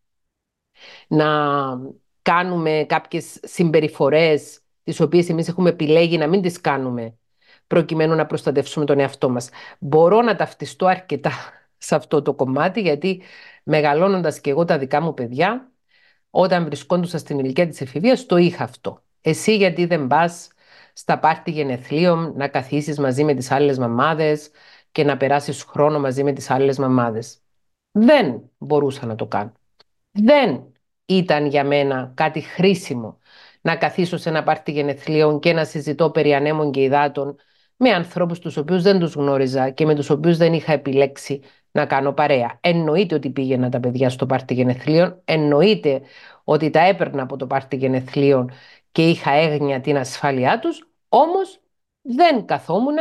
[1.08, 1.26] να
[2.22, 7.18] κάνουμε κάποιες συμπεριφορές τις οποίες εμείς έχουμε επιλέγει να μην τις κάνουμε
[7.68, 9.50] προκειμένου να προστατεύσουμε τον εαυτό μας.
[9.80, 11.32] Μπορώ να ταυτιστώ αρκετά
[11.78, 13.22] σε αυτό το κομμάτι γιατί
[13.64, 15.72] μεγαλώνοντας και εγώ τα δικά μου παιδιά
[16.30, 19.04] όταν βρισκόντουσα στην ηλικία της εφηβείας το είχα αυτό.
[19.22, 20.48] Εσύ γιατί δεν πας
[20.98, 24.50] στα πάρτι γενεθλίων να καθίσεις μαζί με τις άλλες μαμάδες
[24.92, 27.38] και να περάσεις χρόνο μαζί με τις άλλες μαμάδες.
[27.92, 29.52] Δεν μπορούσα να το κάνω.
[30.12, 30.72] Δεν
[31.06, 33.18] ήταν για μένα κάτι χρήσιμο
[33.62, 37.36] να καθίσω σε ένα πάρτι γενεθλίων και να συζητώ περί ανέμων και υδάτων
[37.76, 41.86] με ανθρώπους τους οποίους δεν τους γνώριζα και με τους οποίους δεν είχα επιλέξει να
[41.86, 42.58] κάνω παρέα.
[42.62, 46.02] Εννοείται ότι πήγαινα τα παιδιά στο πάρτι γενεθλίων, εννοείται
[46.44, 48.52] ότι τα έπαιρνα από το πάρτι γενεθλίων
[48.92, 51.60] και είχα έγνοια την ασφάλειά τους, όμως
[52.02, 52.96] δεν καθόμουν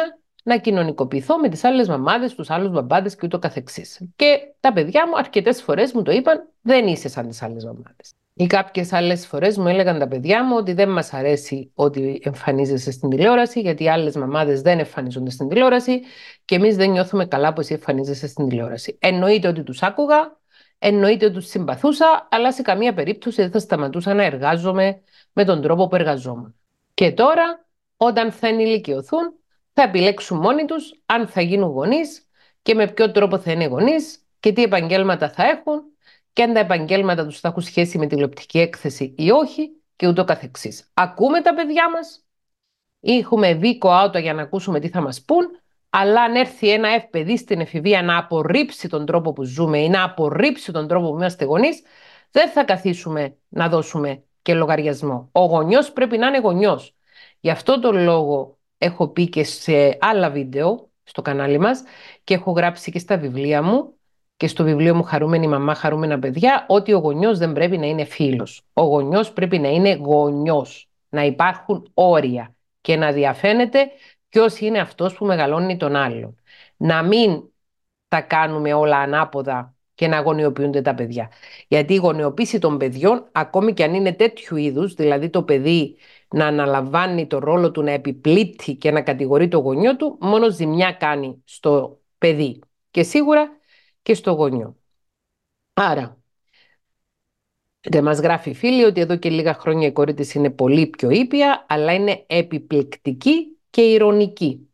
[0.45, 4.01] να κοινωνικοποιηθώ με τις άλλες μαμάδες, τους άλλους μπαμπάδες και ούτω καθεξής.
[4.17, 8.15] Και τα παιδιά μου αρκετές φορές μου το είπαν, δεν είσαι σαν τις άλλες μαμάδες.
[8.39, 12.91] Ή κάποιες άλλες φορές μου έλεγαν τα παιδιά μου ότι δεν μας αρέσει ότι εμφανίζεσαι
[12.91, 16.01] στην τηλεόραση, γιατί οι άλλες μαμάδες δεν εμφανίζονται στην τηλεόραση
[16.45, 18.99] και εμείς δεν νιώθουμε καλά που εσύ εμφανίζεσαι στην τηλεόραση.
[19.01, 20.39] Εννοείται ότι τους άκουγα,
[20.79, 25.01] εννοείται ότι τους συμπαθούσα, αλλά σε καμία περίπτωση δεν θα σταματούσα να εργάζομαι
[25.33, 26.55] με τον τρόπο που εργαζόμουν.
[26.95, 27.66] Και τώρα,
[27.97, 29.35] όταν θα ενηλικιωθούν,
[29.73, 32.29] θα επιλέξουν μόνοι τους αν θα γίνουν γονείς
[32.63, 35.83] και με ποιο τρόπο θα είναι γονείς και τι επαγγέλματα θα έχουν
[36.33, 40.25] και αν τα επαγγέλματα τους θα έχουν σχέση με τηλεοπτική έκθεση ή όχι και ούτω
[40.25, 40.91] καθεξής.
[40.95, 42.25] Ακούμε τα παιδιά μας,
[43.01, 45.47] έχουμε βίκο άουτο για να ακούσουμε τι θα μας πούν,
[45.91, 50.05] αλλά αν έρθει ένα ευπαιδί στην εφηβεία να απορρίψει τον τρόπο που ζούμε ή να
[50.05, 51.83] απορρίψει τον τρόπο που είμαστε γονείς,
[52.31, 55.29] δεν θα καθίσουμε να δώσουμε και λογαριασμό.
[55.33, 56.96] Ο γονιός πρέπει να είναι γονιός.
[57.47, 61.83] Γι' αυτό τον λόγο έχω πει και σε άλλα βίντεο στο κανάλι μας
[62.25, 63.95] και έχω γράψει και στα βιβλία μου
[64.37, 68.05] και στο βιβλίο μου Χαρούμενη μαμά, χαρούμενα παιδιά, ότι ο γονιός δεν πρέπει να είναι
[68.05, 68.63] φίλος.
[68.73, 73.91] Ο γονιός πρέπει να είναι γονιός, να υπάρχουν όρια και να διαφαίνεται
[74.29, 76.37] ποιος είναι αυτός που μεγαλώνει τον άλλον.
[76.77, 77.43] Να μην
[78.09, 81.31] τα κάνουμε όλα ανάποδα και να γονιοποιούνται τα παιδιά.
[81.69, 85.97] Γιατί η γονιοποίηση των παιδιών, ακόμη και αν είναι τέτοιου είδους, δηλαδή το παιδί
[86.29, 90.93] να αναλαμβάνει το ρόλο του να επιπλήττει και να κατηγορεί το γονιό του, μόνο ζημιά
[90.93, 92.59] κάνει στο παιδί.
[92.91, 93.51] Και σίγουρα
[94.03, 94.77] και στο γονιό.
[95.75, 96.21] Άρα,
[97.81, 100.87] δεν μας γράφει η φίλη ότι εδώ και λίγα χρόνια η κόρη της είναι πολύ
[100.87, 104.71] πιο ήπια, αλλά είναι επιπληκτική και ηρωνική.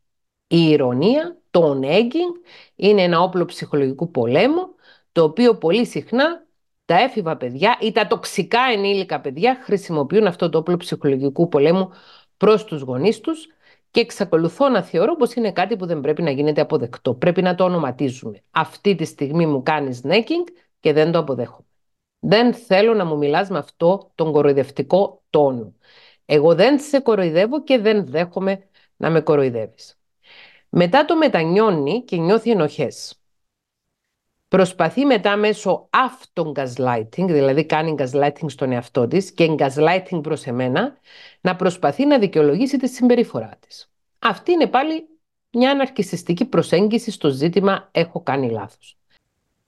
[0.47, 4.75] Η ηρωνία, το nagging, είναι ένα όπλο ψυχολογικού πολέμου,
[5.11, 6.42] το οποίο πολύ συχνά
[6.85, 11.89] τα έφηβα παιδιά ή τα τοξικά ενήλικα παιδιά χρησιμοποιούν αυτό το όπλο ψυχολογικού πολέμου
[12.37, 13.47] προς τους γονείς τους
[13.91, 17.13] και εξακολουθώ να θεωρώ πως είναι κάτι που δεν πρέπει να γίνεται αποδεκτό.
[17.13, 18.43] Πρέπει να το ονοματίζουμε.
[18.51, 21.67] Αυτή τη στιγμή μου κάνεις necking και δεν το αποδέχομαι.
[22.19, 25.73] Δεν θέλω να μου μιλάς με αυτό τον κοροϊδευτικό τόνο.
[26.25, 29.99] Εγώ δεν σε κοροϊδεύω και δεν δέχομαι να με κοροϊδεύεις.
[30.69, 33.22] Μετά το μετανιώνει και νιώθει ενοχές.
[34.53, 40.97] Προσπαθεί μετά μέσω αυτών gaslighting, δηλαδή κάνει gaslighting στον εαυτό της και gaslighting προς εμένα,
[41.41, 43.91] να προσπαθεί να δικαιολογήσει τη συμπεριφορά της.
[44.19, 45.07] Αυτή είναι πάλι
[45.51, 48.97] μια αναρκισιστική προσέγγιση στο ζήτημα έχω κάνει λάθος.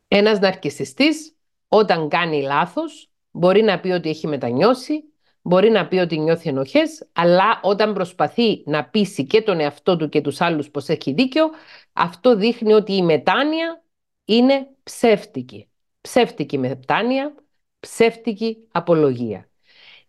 [0.07, 1.35] Ένας ναρκισιστής
[1.67, 5.03] όταν κάνει λάθος μπορεί να πει ότι έχει μετανιώσει,
[5.41, 10.09] μπορεί να πει ότι νιώθει ενοχές, αλλά όταν προσπαθεί να πείσει και τον εαυτό του
[10.09, 11.49] και τους άλλους πως έχει δίκιο,
[11.93, 13.79] αυτό δείχνει ότι η μετάνοια
[14.25, 15.69] είναι ψεύτικη.
[16.01, 17.35] Ψεύτικη μετάνοια,
[17.79, 19.49] ψεύτικη απολογία.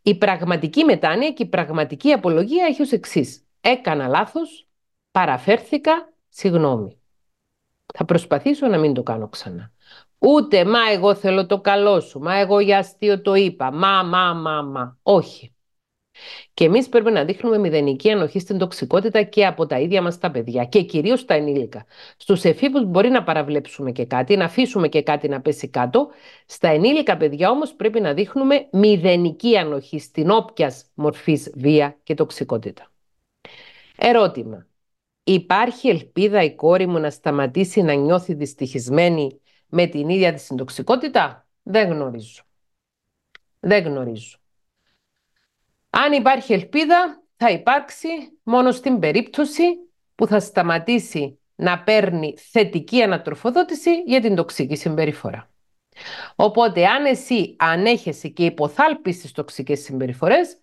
[0.03, 3.47] Η πραγματική μετάνοια και η πραγματική απολογία έχει ως εξής.
[3.61, 4.67] Έκανα λάθος,
[5.11, 7.01] παραφέρθηκα, συγγνώμη.
[7.95, 9.73] Θα προσπαθήσω να μην το κάνω ξανά.
[10.19, 14.35] Ούτε μα εγώ θέλω το καλό σου, μα εγώ για αστείο το είπα, μα, μα,
[14.35, 14.99] μα, μα.
[15.03, 15.56] Όχι.
[16.55, 20.31] Και εμείς πρέπει να δείχνουμε μηδενική ανοχή στην τοξικότητα και από τα ίδια μας τα
[20.31, 21.87] παιδιά και κυρίως τα ενήλικα.
[22.17, 26.09] Στους εφήβους μπορεί να παραβλέψουμε και κάτι, να αφήσουμε και κάτι να πέσει κάτω.
[26.47, 32.91] Στα ενήλικα παιδιά όμως πρέπει να δείχνουμε μηδενική ανοχή στην όποια μορφής βία και τοξικότητα.
[33.97, 34.67] Ερώτημα.
[35.25, 41.47] Υπάρχει ελπίδα η κόρη μου να σταματήσει να νιώθει δυστυχισμένη με την ίδια της συντοξικότητα;
[41.63, 42.43] Δεν γνωρίζω.
[43.61, 44.39] Δεν γνωρίζω.
[45.99, 48.09] Αν υπάρχει ελπίδα, θα υπάρξει
[48.43, 49.63] μόνο στην περίπτωση
[50.15, 55.51] που θα σταματήσει να παίρνει θετική ανατροφοδότηση για την τοξική συμπεριφορά.
[56.35, 60.59] Οπότε αν εσύ ανέχεσαι και υποθάλπεις τις τοξικές συμπεριφορές,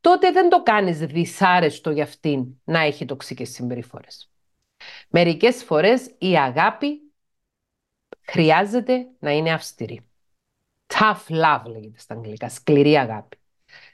[0.00, 4.30] τότε δεν το κάνεις δυσάρεστο για αυτήν να έχει τοξικές συμπεριφορές.
[5.08, 7.12] Μερικές φορές η αγάπη
[8.22, 10.08] χρειάζεται να είναι αυστηρή.
[10.86, 13.36] Tough love λέγεται στα αγγλικά, σκληρή αγάπη.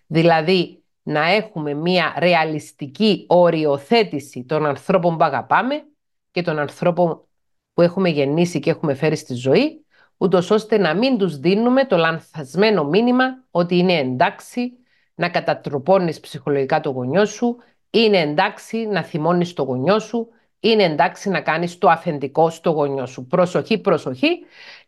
[0.06, 5.84] Δηλαδή να έχουμε μια ρεαλιστική οριοθέτηση των ανθρώπων που αγαπάμε
[6.30, 7.24] και των ανθρώπων
[7.74, 9.84] που έχουμε γεννήσει και έχουμε φέρει στη ζωή,
[10.16, 14.72] ούτως ώστε να μην τους δίνουμε το λανθασμένο μήνυμα ότι είναι εντάξει
[15.14, 17.56] να κατατροπώνεις ψυχολογικά το γονιό σου,
[17.90, 20.28] είναι εντάξει να θυμώνεις το γονιό σου,
[20.68, 23.26] είναι εντάξει να κάνεις το αφεντικό στο γονιό σου.
[23.26, 24.38] Προσοχή, προσοχή,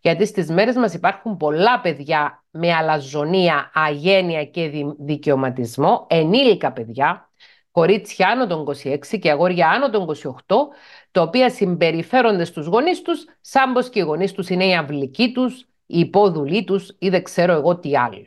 [0.00, 7.30] γιατί στις μέρες μας υπάρχουν πολλά παιδιά με αλαζονία, αγένεια και δικαιωματισμό, ενήλικα παιδιά,
[7.70, 10.06] κορίτσια άνω των 26 και αγόρια άνω των
[10.46, 10.68] 28,
[11.10, 15.32] τα οποία συμπεριφέρονται στους γονείς τους σαν πως και οι γονείς τους είναι οι αυλικοί
[15.32, 18.26] τους, οι υπόδουλοι τους ή δεν ξέρω εγώ τι άλλο.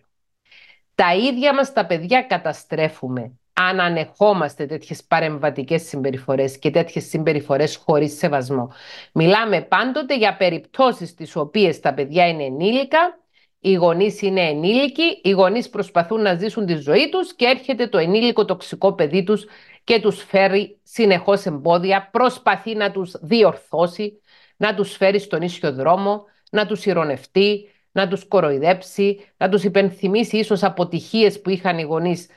[0.95, 8.18] Τα ίδια μας τα παιδιά καταστρέφουμε αν ανεχόμαστε τέτοιες παρεμβατικές συμπεριφορές και τέτοιες συμπεριφορές χωρίς
[8.18, 8.72] σεβασμό.
[9.14, 13.20] Μιλάμε πάντοτε για περιπτώσεις τις οποίες τα παιδιά είναι ενήλικα,
[13.60, 17.97] οι γονείς είναι ενήλικοι, οι γονείς προσπαθούν να ζήσουν τη ζωή τους και έρχεται το
[17.97, 19.45] ενήλικο τοξικό παιδί τους
[19.84, 24.22] και τους φέρει συνεχώς εμπόδια, προσπαθεί να τους διορθώσει,
[24.57, 30.38] να τους φέρει στον ίσιο δρόμο, να τους ηρωνευτεί, να τους κοροϊδέψει, να τους υπενθυμίσει
[30.38, 32.28] ίσως αποτυχίες που είχαν οι γονείς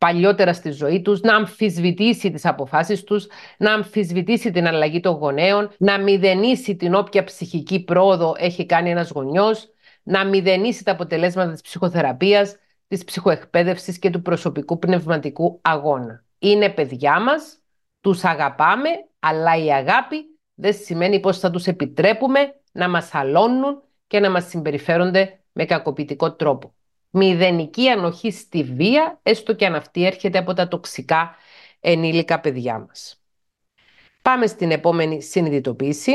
[0.00, 3.26] παλιότερα στη ζωή τους, να αμφισβητήσει τις αποφάσεις τους,
[3.58, 9.10] να αμφισβητήσει την αλλαγή των γονέων, να μηδενίσει την όποια ψυχική πρόοδο έχει κάνει ένας
[9.10, 9.68] γονιός,
[10.02, 12.56] να μηδενίσει τα αποτελέσματα της ψυχοθεραπείας,
[12.88, 16.24] της ψυχοεκπαίδευσης και του προσωπικού πνευματικού αγώνα.
[16.38, 17.58] Είναι παιδιά μας,
[18.00, 18.88] τους αγαπάμε,
[19.18, 20.16] αλλά η αγάπη
[20.54, 26.32] δεν σημαίνει πως θα τους επιτρέπουμε να μας αλώνουν και να μας συμπεριφέρονται με κακοποιητικό
[26.32, 26.74] τρόπο
[27.10, 31.34] μηδενική ανοχή στη βία, έστω και αν αυτή έρχεται από τα τοξικά
[31.80, 33.22] ενήλικα παιδιά μας.
[34.22, 36.12] Πάμε στην επόμενη συνειδητοποίηση.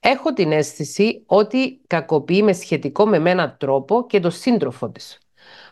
[0.00, 5.18] Έχω την αίσθηση ότι κακοποιεί με σχετικό με έναν τρόπο και το σύντροφο της,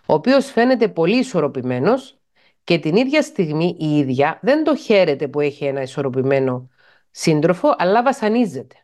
[0.06, 2.18] ο οποίος φαίνεται πολύ ισορροπημένος
[2.64, 6.70] και την ίδια στιγμή η ίδια δεν το χαίρεται που έχει ένα ισορροπημένο
[7.10, 8.81] σύντροφο, αλλά βασανίζεται.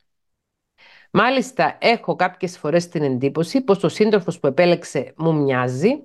[1.11, 6.03] Μάλιστα, έχω κάποιες φορές την εντύπωση πως ο σύντροφος που επέλεξε μου μοιάζει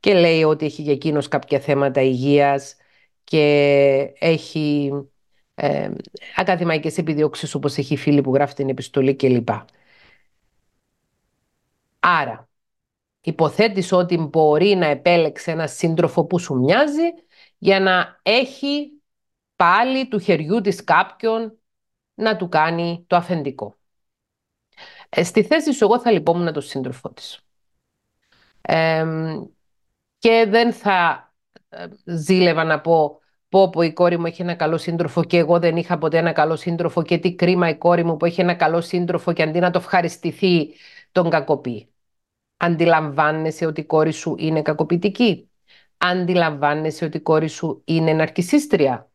[0.00, 2.76] και λέει ότι έχει για εκείνος κάποια θέματα υγείας
[3.24, 3.42] και
[4.18, 4.90] έχει
[5.54, 5.90] ε,
[6.36, 9.48] ακαδημαϊκές επιδίωξεις όπως έχει φίλη που γράφει την επιστολή κλπ.
[12.00, 12.48] Άρα,
[13.20, 17.08] υποθέτεις ότι μπορεί να επέλεξε ένα σύντροφο που σου μοιάζει
[17.58, 18.92] για να έχει
[19.56, 21.58] πάλι του χεριού της κάποιον
[22.14, 23.79] να του κάνει το αφεντικό.
[25.10, 27.44] Ε, στη θέση σου, εγώ θα λυπόμουν τον σύντροφό της.
[30.18, 31.32] και δεν θα
[31.68, 35.58] ε, ζήλευα να πω πω πω η κόρη μου έχει ένα καλό σύντροφο και εγώ
[35.58, 38.54] δεν είχα ποτέ ένα καλό σύντροφο και τι κρίμα η κόρη μου που έχει ένα
[38.54, 40.74] καλό σύντροφο και αντί να το ευχαριστηθεί
[41.12, 41.88] τον κακοποιεί.
[42.56, 45.50] Αντιλαμβάνεσαι ότι η κόρη σου είναι κακοποιητική;
[45.96, 49.10] Αντιλαμβάνεσαι ότι η κόρη σου είναι ναρκισίστρια;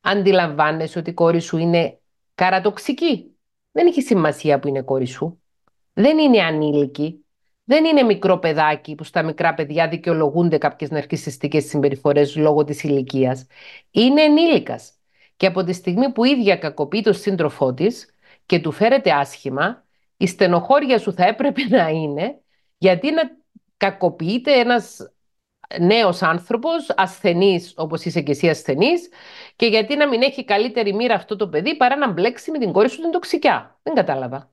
[0.00, 2.00] Αντιλαμβάνεσαι ότι η κόρη σου είναι
[2.34, 3.36] καρατοξική;
[3.72, 5.39] Δεν έχει σημασία που είναι κόρη σου
[5.92, 7.24] δεν είναι ανήλικοι,
[7.64, 13.46] δεν είναι μικρό παιδάκι που στα μικρά παιδιά δικαιολογούνται κάποιες ναρκιστικές συμπεριφορές λόγω της ηλικίας.
[13.90, 14.92] Είναι ενήλικας.
[15.36, 18.14] Και από τη στιγμή που η ίδια κακοποιεί τον σύντροφό της
[18.46, 19.84] και του φέρεται άσχημα,
[20.16, 22.40] η στενοχώρια σου θα έπρεπε να είναι
[22.78, 23.22] γιατί να
[23.76, 25.12] κακοποιείται ένας
[25.80, 29.08] νέος άνθρωπος, ασθενής όπως είσαι και εσύ ασθενής
[29.56, 32.72] και γιατί να μην έχει καλύτερη μοίρα αυτό το παιδί παρά να μπλέξει με την
[32.72, 33.78] κόρη σου την τοξικιά.
[33.82, 34.52] Δεν κατάλαβα.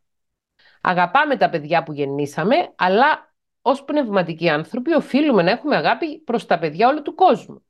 [0.89, 6.59] Αγαπάμε τα παιδιά που γεννήσαμε, αλλά ως πνευματικοί άνθρωποι οφείλουμε να έχουμε αγάπη προς τα
[6.59, 7.63] παιδιά όλου του κόσμου.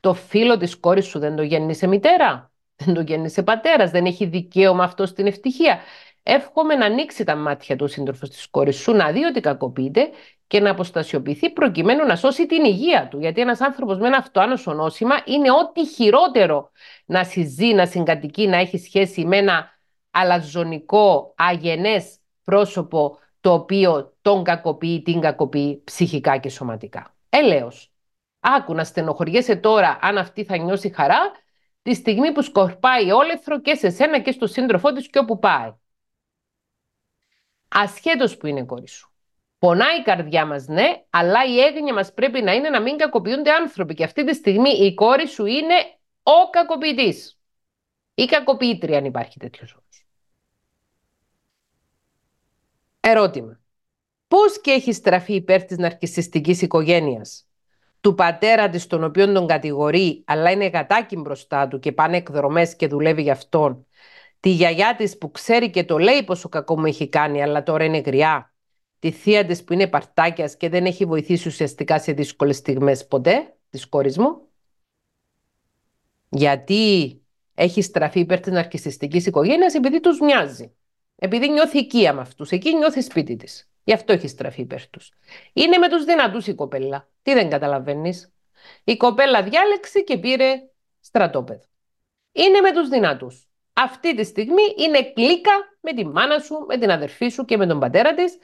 [0.00, 4.24] Το φίλο της κόρης σου δεν το γέννησε μητέρα, δεν το γέννησε πατέρας, δεν έχει
[4.24, 5.80] δικαίωμα αυτό στην ευτυχία.
[6.22, 10.08] Εύχομαι να ανοίξει τα μάτια του σύντροφος της κόρης σου, να δει ότι κακοποιείται
[10.46, 13.18] και να αποστασιοποιηθεί προκειμένου να σώσει την υγεία του.
[13.18, 16.70] Γιατί ένας άνθρωπος με ένα αυτοάνωσο νόσημα είναι ό,τι χειρότερο
[17.04, 19.78] να συζεί, να συγκατοικεί, να έχει σχέση με ένα
[20.10, 22.19] αλαζονικό, αγενές
[22.50, 27.14] πρόσωπο το οποίο τον κακοποιεί, την κακοποιεί ψυχικά και σωματικά.
[27.28, 27.92] Έλεος.
[28.40, 31.18] Άκου να στενοχωριέσαι τώρα αν αυτή θα νιώσει χαρά
[31.82, 35.72] τη στιγμή που σκορπάει όλεθρο και σε σένα και στο σύντροφό της και όπου πάει.
[37.68, 39.12] Ασχέτως που είναι κόρη σου.
[39.58, 43.50] Πονάει η καρδιά μας, ναι, αλλά η έγνοια μας πρέπει να είναι να μην κακοποιούνται
[43.50, 43.94] άνθρωποι.
[43.94, 45.74] Και αυτή τη στιγμή η κόρη σου είναι
[46.22, 47.38] ο κακοποιητής.
[48.14, 49.76] Ή κακοποιήτρια αν υπάρχει τέτοιος
[53.00, 53.60] Ερώτημα.
[54.28, 57.48] Πώς και έχει στραφεί υπέρ της ναρκισιστικής οικογένειας;
[58.00, 62.76] Του πατέρα της τον οποίον τον κατηγορεί αλλά είναι γατάκι μπροστά του και πάνε εκδρομές
[62.76, 63.86] και δουλεύει για αυτόν.
[64.40, 67.84] Τη γιαγιά της που ξέρει και το λέει πόσο κακό μου έχει κάνει αλλά τώρα
[67.84, 68.54] είναι γριά.
[68.98, 73.56] Τη θεία της που είναι παρτάκιας και δεν έχει βοηθήσει ουσιαστικά σε δύσκολες στιγμές ποτέ
[73.70, 74.48] της κόρης μου.
[76.28, 77.14] Γιατί
[77.54, 80.74] έχει στραφεί υπέρ της ναρκισιστικής οικογένειας επειδή τους μοιάζει.
[81.22, 82.50] Επειδή νιώθει οικία με αυτούς.
[82.50, 83.70] Εκεί νιώθεις σπίτι της.
[83.84, 85.12] Γι' αυτό έχεις στραφεί υπέρ τους.
[85.52, 87.08] Είναι με τους δυνατούς η κοπέλα.
[87.22, 88.32] Τι δεν καταλαβαίνεις;
[88.84, 90.52] Η κοπέλα διάλεξε και πήρε
[91.00, 91.64] στρατόπεδο.
[92.32, 93.48] Είναι με τους δυνατούς.
[93.72, 95.50] Αυτή τη στιγμή είναι κλίκα
[95.80, 98.38] με τη μάνα σου, με την αδερφή σου και με τον πατέρα της.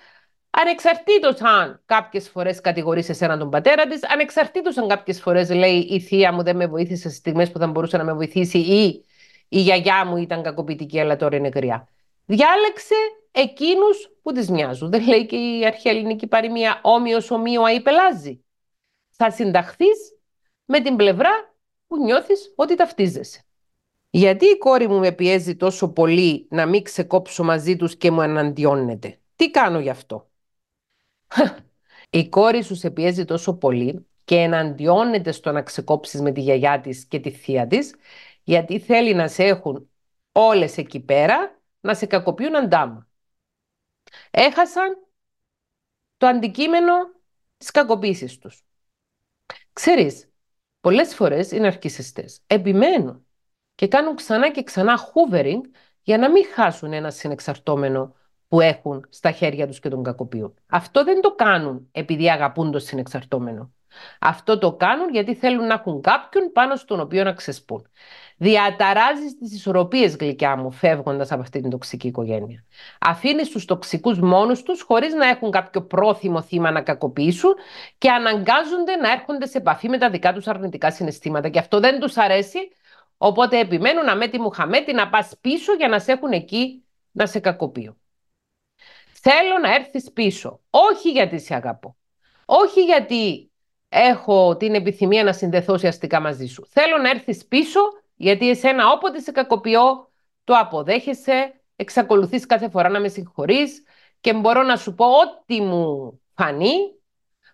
[0.51, 6.01] Ανεξαρτήτως αν κάποιες φορές κατηγορεί εσένα τον πατέρα της, ανεξαρτήτως αν κάποιες φορές λέει η
[6.01, 9.05] θεία μου δεν με βοήθησε στις στιγμές που θα μπορούσε να με βοηθήσει ή
[9.49, 11.89] η γιαγιά μου ήταν κακοποιητική αλλά τώρα είναι γριά.
[12.27, 12.95] Διάλεξε
[13.31, 14.91] εκείνους που τις μοιάζουν.
[14.91, 18.45] Δεν λέει και η αρχαία ελληνική παροιμία όμοιος ομοίο πελάζει.
[19.11, 20.19] Θα συνταχθείς
[20.65, 21.55] με την πλευρά
[21.87, 23.41] που νιώθεις ότι ταυτίζεσαι.
[24.11, 28.21] Γιατί η κόρη μου με πιέζει τόσο πολύ να μην ξεκόψω μαζί τους και μου
[28.21, 30.31] αναντιώνεται; Τι κάνω γι' αυτό;
[32.11, 36.81] η κόρη σου σε πιέζει τόσο πολύ και εναντιώνεται στο να ξεκόψεις με τη γιαγιά
[36.81, 37.95] της και τη θεία της,
[38.43, 39.91] γιατί θέλει να σε έχουν
[40.33, 41.56] όλες εκεί πέρα
[41.87, 43.09] να σε κακοποιούν αντάμα.
[44.31, 45.07] Έχασαν
[46.17, 46.93] το αντικείμενο
[47.57, 48.65] της κακοποίησης τους.
[49.73, 50.31] Ξέρεις,
[50.81, 52.41] πολλές φορές είναι αρχισιστές.
[52.47, 53.27] Επιμένουν
[53.75, 55.61] και κάνουν ξανά και ξανά hoovering
[56.03, 58.15] για να μην χάσουν ένα συνεξαρτώμενο
[58.49, 60.55] που έχουν στα χέρια τους και τον κακοποιούν.
[60.67, 63.73] Αυτό δεν το κάνουν επειδή αγαπούν το συνεξαρτώμενο.
[64.21, 67.91] Αυτό το κάνουν γιατί θέλουν να έχουν κάποιον πάνω στον οποίο να ξεσπούν.
[68.39, 72.65] Διαταράζεις τις ισορροπίες, γλυκιά μου, φεύγοντας από αυτή την τοξική οικογένεια.
[73.01, 77.55] Αφήνεις τους τοξικούς μόνους τους, χωρίς να έχουν κάποιο πρόθυμο θύμα να κακοποιήσουν
[77.99, 81.49] και αναγκάζονται να έρχονται σε επαφή με τα δικά τους αρνητικά συναισθήματα.
[81.49, 82.59] Και αυτό δεν τους αρέσει,
[83.17, 87.39] οπότε επιμένουν αμέτη μου χαμέτη να πας πίσω για να σε έχουν εκεί να σε
[87.41, 88.01] κακοποιούν.
[89.13, 90.61] Θέλω να έρθεις πίσω.
[90.71, 91.97] Όχι γιατί σε αγαπώ.
[92.45, 93.51] Όχι γιατί
[93.89, 96.67] έχω την επιθυμία να συνδεθώ ουσιαστικά μαζί σου.
[96.71, 97.81] Θέλω να έρθεις πίσω
[98.17, 100.13] γιατί εσένα όποτε σε κακοποιώ
[100.45, 103.83] το αποδέχεσαι, εξακολουθείς κάθε φορά να με συγχωρείς
[104.21, 106.75] και μπορώ να σου πω ό,τι μου φανεί,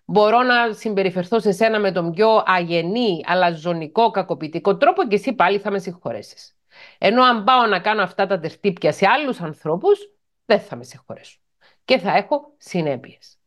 [0.05, 5.33] μπορώ να συμπεριφερθώ σε σένα με τον πιο αγενή, αλλά ζωνικό, κακοποιητικό τρόπο και εσύ
[5.33, 6.57] πάλι θα με συγχωρέσεις.
[6.97, 9.99] Ενώ αν πάω να κάνω αυτά τα τερτύπια σε άλλους ανθρώπους,
[10.45, 11.37] δεν θα με συγχωρέσω.
[11.85, 13.37] Και θα έχω συνέπειες.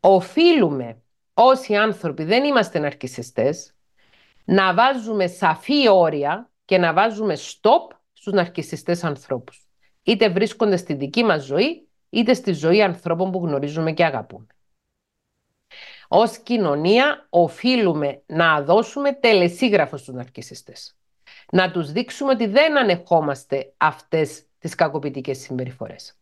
[0.00, 1.02] Οφείλουμε
[1.34, 3.75] όσοι άνθρωποι δεν είμαστε ναρκισιστές,
[4.46, 9.66] να βάζουμε σαφή όρια και να βάζουμε stop στους ναρκισιστές ανθρώπους.
[10.02, 14.46] Είτε βρίσκονται στη δική μας ζωή, είτε στη ζωή ανθρώπων που γνωρίζουμε και αγαπούμε.
[16.08, 20.96] Ως κοινωνία οφείλουμε να δώσουμε τελεσίγραφο στους ναρκισιστές.
[21.52, 26.18] Να τους δείξουμε ότι δεν ανεχόμαστε αυτές τις κακοποιητικές συμπεριφορές.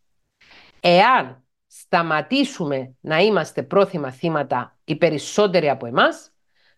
[0.81, 6.34] Εάν σταματήσουμε να είμαστε πρόθυμα θύματα οι περισσότεροι από εμάς,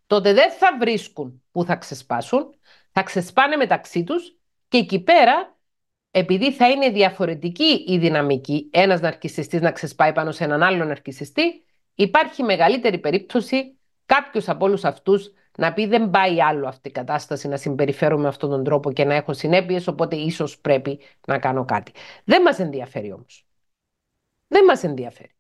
[0.06, 2.54] τότε δεν θα βρίσκουν που θα ξεσπάσουν,
[2.92, 4.36] θα ξεσπάνε μεταξύ τους
[4.68, 5.56] και εκεί πέρα,
[6.10, 11.64] επειδή θα είναι διαφορετική η δυναμική ένας ναρκισιστής να ξεσπάει πάνω σε έναν άλλο ναρκισιστή,
[11.94, 13.76] υπάρχει μεγαλύτερη περίπτωση
[14.06, 18.28] κάποιος από όλους αυτούς να πει δεν πάει άλλο αυτή η κατάσταση να συμπεριφέρω με
[18.28, 21.92] αυτόν τον τρόπο και να έχω συνέπειες, οπότε ίσως πρέπει να κάνω κάτι.
[22.24, 23.46] Δεν μας ενδιαφέρει όμως.
[24.48, 25.34] Δεν μας ενδιαφέρει.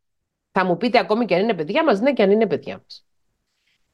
[0.52, 3.05] Θα μου πείτε ακόμη και αν είναι παιδιά μας, ναι και αν είναι παιδιά μας.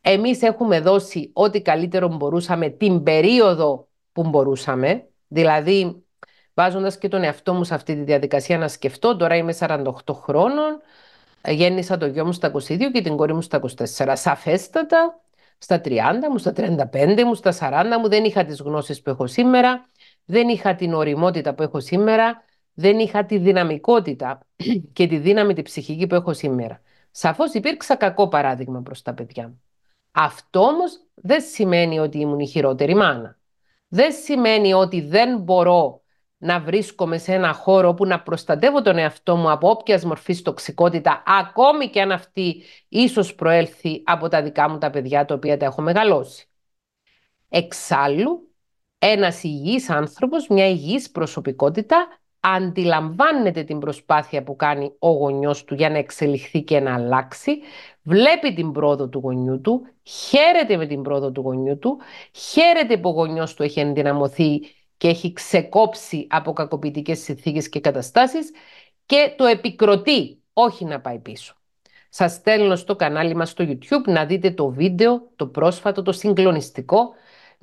[0.04, 6.04] Εμείς έχουμε δώσει ό,τι καλύτερο μπορούσαμε την περίοδο που μπορούσαμε, δηλαδή
[6.54, 10.80] βάζοντας και τον εαυτό μου σε αυτή τη διαδικασία να σκεφτώ, τώρα είμαι 48 χρόνων,
[11.48, 13.60] γέννησα το γιο μου στα 22 και την κόρη μου στα
[13.96, 14.12] 24.
[14.12, 15.20] Σαφέστατα,
[15.58, 15.98] στα 30
[16.30, 19.86] μου, στα 35 μου, στα 40 μου δεν είχα τις γνώσεις που έχω σήμερα,
[20.24, 22.44] δεν είχα την οριμότητα που έχω σήμερα,
[22.74, 24.46] δεν είχα τη δυναμικότητα
[24.92, 26.80] και τη δύναμη τη ψυχική που έχω σήμερα.
[27.10, 29.62] Σαφώς υπήρξα κακό παράδειγμα προς τα παιδιά μου.
[30.12, 33.38] Αυτό όμως δεν σημαίνει ότι ήμουν η χειρότερη μάνα.
[33.88, 36.02] Δεν σημαίνει ότι δεν μπορώ
[36.38, 41.22] να βρίσκομαι σε ένα χώρο που να προστατεύω τον εαυτό μου από όποιας μορφής τοξικότητα,
[41.26, 45.64] ακόμη και αν αυτή ίσως προέλθει από τα δικά μου τα παιδιά τα οποία τα
[45.64, 46.46] έχω μεγαλώσει.
[47.48, 48.52] Εξάλλου,
[48.98, 55.90] ένας υγιής άνθρωπος, μια υγιής προσωπικότητα αντιλαμβάνεται την προσπάθεια που κάνει ο γονιός του για
[55.90, 57.60] να εξελιχθεί και να αλλάξει,
[58.02, 61.98] βλέπει την πρόοδο του γονιού του, χαίρεται με την πρόοδο του γονιού του,
[62.32, 64.60] χαίρεται που ο γονιός του έχει ενδυναμωθεί
[64.96, 68.50] και έχει ξεκόψει από κακοποιητικές συνθήκες και καταστάσεις
[69.06, 71.56] και το επικροτεί, όχι να πάει πίσω.
[72.08, 77.10] Σας στέλνω στο κανάλι μας στο YouTube να δείτε το βίντεο, το πρόσφατο, το συγκλονιστικό,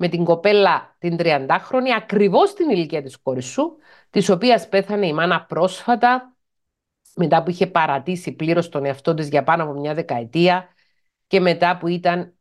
[0.02, 3.76] με την κοπέλα την 30χρονη, ακριβώς την ηλικία της κόρης σου,
[4.10, 6.36] της οποίας πέθανε η μάνα πρόσφατα,
[7.14, 10.68] μετά που είχε παρατήσει πλήρως τον εαυτό της για πάνω από μια δεκαετία
[11.26, 12.34] και μετά που ήταν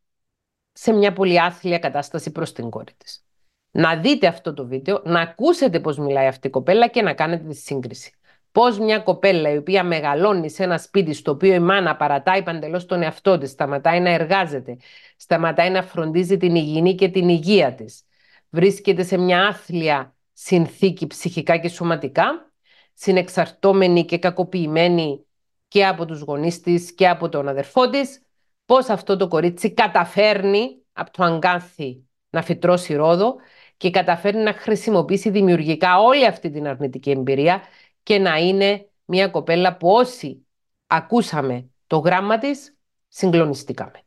[0.72, 3.26] σε μια πολύ άθλια κατάσταση προς την κόρη της.
[3.72, 7.48] Να δείτε αυτό το βίντεο, να ακούσετε πώς μιλάει αυτή η κοπέλα και να κάνετε
[7.48, 8.14] τη σύγκριση.
[8.52, 12.86] Πώς μια κοπέλα η οποία μεγαλώνει σε ένα σπίτι στο οποίο η μάνα παρατάει παντελώς
[12.86, 14.78] τον εαυτό της, σταματάει να εργάζεται,
[15.18, 18.04] σταματάει να φροντίζει την υγιεινή και την υγεία της,
[18.50, 22.52] βρίσκεται σε μια άθλια συνθήκη ψυχικά και σωματικά,
[22.94, 25.26] συνεξαρτώμενη και κακοποιημένη
[25.68, 28.22] και από τους γονείς της και από τον αδερφό της
[28.66, 33.36] πώς αυτό το κορίτσι καταφέρνει από το αγκάθι να φυτρώσει ρόδο
[33.78, 37.62] και καταφέρνει να χρησιμοποιήσει δημιουργικά όλη αυτή την αρνητική εμπειρία
[38.10, 40.46] και να είναι μια κοπέλα που όσοι
[40.88, 44.02] ακούσαμε το γράμμα της συγκλονιστήκαμε.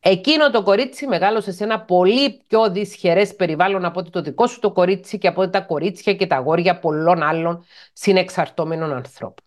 [0.00, 4.60] Εκείνο το κορίτσι μεγάλωσε σε ένα πολύ πιο δυσχερές περιβάλλον από ότι το δικό σου
[4.60, 9.44] το κορίτσι και από ότι τα κορίτσια και τα αγόρια πολλών άλλων συνεξαρτώμενων ανθρώπων.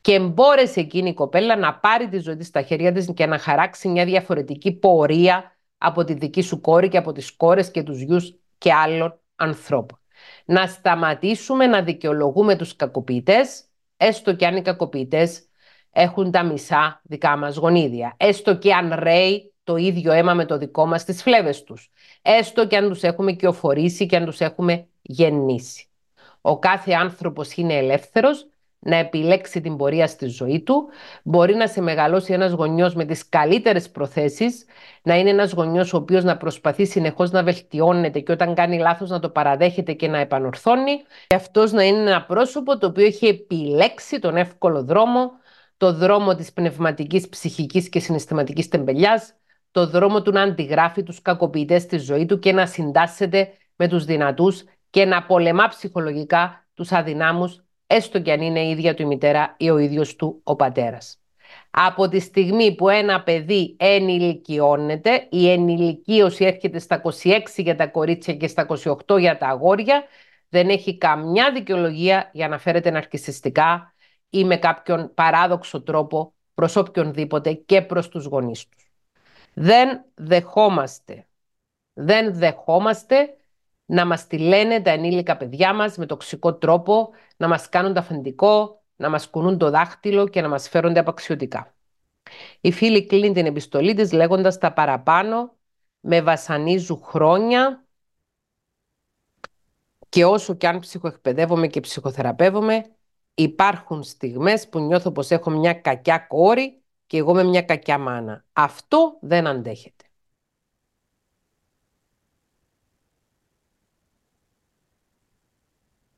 [0.00, 3.38] Και μπόρεσε εκείνη η κοπέλα να πάρει τη ζωή της στα χέρια της και να
[3.38, 8.00] χαράξει μια διαφορετική πορεία από τη δική σου κόρη και από τις κόρες και τους
[8.00, 10.01] γιους και άλλων ανθρώπων.
[10.44, 13.64] Να σταματήσουμε να δικαιολογούμε τους κακοποιητές,
[13.96, 15.46] έστω και αν οι κακοποιητές
[15.92, 18.14] έχουν τα μισά δικά μας γονίδια.
[18.16, 21.90] Έστω και αν ρέει το ίδιο αίμα με το δικό μας στις φλέβες τους.
[22.22, 25.86] Έστω και αν τους έχουμε κυοφορήσει και αν τους έχουμε γεννήσει.
[26.40, 28.46] Ο κάθε άνθρωπος είναι ελεύθερος
[28.84, 30.88] να επιλέξει την πορεία στη ζωή του.
[31.22, 34.64] Μπορεί να σε μεγαλώσει ένας γονιός με τις καλύτερες προθέσεις,
[35.02, 39.10] να είναι ένας γονιός ο οποίος να προσπαθεί συνεχώς να βελτιώνεται και όταν κάνει λάθος
[39.10, 41.02] να το παραδέχεται και να επανορθώνει.
[41.26, 45.30] Και αυτός να είναι ένα πρόσωπο το οποίο έχει επιλέξει τον εύκολο δρόμο,
[45.76, 49.34] το δρόμο της πνευματικής, ψυχικής και συναισθηματικής τεμπελιάς,
[49.70, 54.04] το δρόμο του να αντιγράφει τους κακοποιητές στη ζωή του και να συντάσσεται με τους
[54.04, 57.62] δυνατούς και να πολεμά ψυχολογικά τους αδυνάμους
[57.92, 61.22] έστω και αν είναι η ίδια του η μητέρα ή ο ίδιος του ο πατέρας.
[61.70, 68.34] Από τη στιγμή που ένα παιδί ενηλικιώνεται, η ενηλικίωση έρχεται στα 26 για τα κορίτσια
[68.34, 68.66] και στα
[69.06, 70.04] 28 για τα αγόρια,
[70.48, 73.94] δεν έχει καμιά δικαιολογία για να φέρεται ναρκισιστικά
[74.30, 78.92] ή με κάποιον παράδοξο τρόπο προς οποιονδήποτε και προς τους γονείς τους.
[79.54, 81.26] Δεν δεχόμαστε,
[81.92, 83.36] δεν δεχόμαστε
[83.92, 88.00] να μας τη λένε τα ενήλικα παιδιά μας με τοξικό τρόπο, να μας κάνουν τα
[88.00, 91.74] αφεντικό, να μας κουνούν το δάχτυλο και να μας φέρονται απαξιωτικά.
[92.60, 95.56] Η φίλη κλείνει την επιστολή της λέγοντας τα παραπάνω
[96.00, 97.86] με βασανίζουν χρόνια
[100.08, 102.84] και όσο και αν ψυχοεκπαιδεύομαι και ψυχοθεραπεύομαι
[103.34, 108.44] υπάρχουν στιγμές που νιώθω πως έχω μια κακιά κόρη και εγώ με μια κακιά μάνα.
[108.52, 110.04] Αυτό δεν αντέχεται.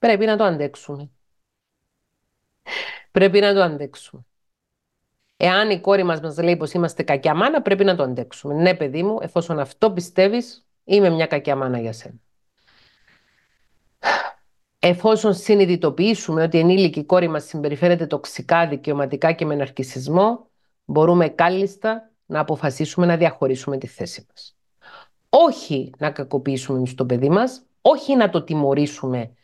[0.05, 1.11] Πρέπει να το αντέξουμε.
[3.11, 4.26] Πρέπει να το αντέξουμε.
[5.36, 8.55] Εάν η κόρη μας μας λέει πως είμαστε κακιά μάνα, πρέπει να το αντέξουμε.
[8.55, 12.20] Ναι, παιδί μου, εφόσον αυτό πιστεύεις, είμαι μια κακιά μάνα για σένα.
[14.78, 20.50] Εφόσον συνειδητοποιήσουμε ότι η ενήλικη κόρη μας συμπεριφέρεται τοξικά, δικαιωματικά και με ναρκισισμό,
[20.84, 24.57] μπορούμε κάλλιστα να αποφασίσουμε να διαχωρίσουμε τη θέση μας.
[25.28, 29.34] Όχι να κακοποιήσουμε εμείς το παιδί μας, όχι να το τιμωρήσουμε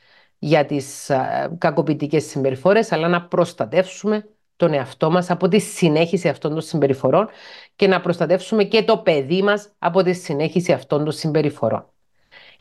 [0.42, 1.10] για τις
[1.58, 7.28] κακοποιητικές συμπεριφορές, αλλά να προστατεύσουμε τον εαυτό μας από τη συνέχιση αυτών των συμπεριφορών
[7.76, 11.86] και να προστατεύσουμε και το παιδί μας από τη συνέχιση αυτών των συμπεριφορών.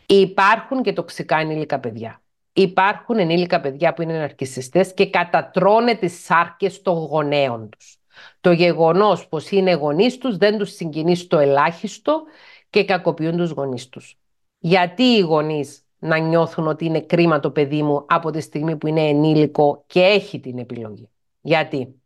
[0.05, 2.21] Υπάρχουν και τοξικά ενήλικα παιδιά.
[2.53, 7.97] Υπάρχουν ενήλικα παιδιά που είναι ναρκισιστές και κατατρώνε τις σάρκες των γονέων τους.
[8.41, 12.23] Το γεγονός πως είναι γονείς τους δεν τους συγκινεί στο ελάχιστο
[12.69, 14.17] και κακοποιούν τους γονείς τους.
[14.59, 18.87] Γιατί οι γονείς να νιώθουν ότι είναι κρίμα το παιδί μου από τη στιγμή που
[18.87, 21.09] είναι ενήλικο και έχει την επιλογή.
[21.41, 21.99] Γιατί;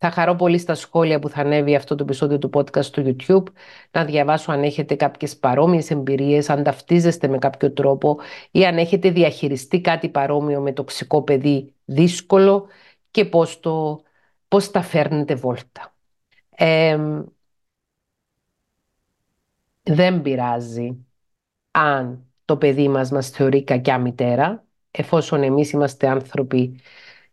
[0.00, 3.42] Θα χαρώ πολύ στα σχόλια που θα ανέβει αυτό το επεισόδιο του podcast στο YouTube
[3.90, 8.18] να διαβάσω αν έχετε κάποιες παρόμοιες εμπειρίες, αν ταυτίζεστε με κάποιο τρόπο
[8.50, 12.66] ή αν έχετε διαχειριστεί κάτι παρόμοιο με τοξικό παιδί δύσκολο
[13.10, 14.00] και πώς, το,
[14.48, 15.94] πώς τα φέρνετε βόλτα.
[19.82, 21.06] δεν πειράζει
[21.70, 26.80] αν το παιδί μας μας θεωρεί κακιά μητέρα, εφόσον εμείς είμαστε άνθρωποι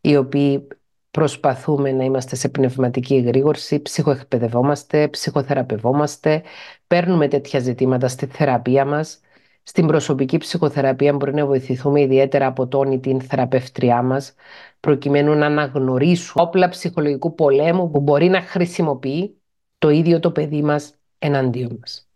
[0.02, 0.68] οι οποίοι
[1.12, 6.44] προσπαθούμε να είμαστε σε πνευματική εγρήγορση, ψυχοεκπαιδευόμαστε, ψυχοθεραπευόμαστε,
[6.88, 9.20] παίρνουμε τέτοια ζητήματα στη θεραπεία μας.
[9.64, 14.34] Στην προσωπική ψυχοθεραπεία μπορεί να βοηθηθούμε ιδιαίτερα από τον ή την θεραπεύτριά μας,
[14.80, 19.42] προκειμένου να αναγνωρίσουμε όπλα ψυχολογικού πολέμου που μπορεί να χρησιμοποιεί
[19.78, 22.10] το ίδιο το παιδί μας εναντίον μας.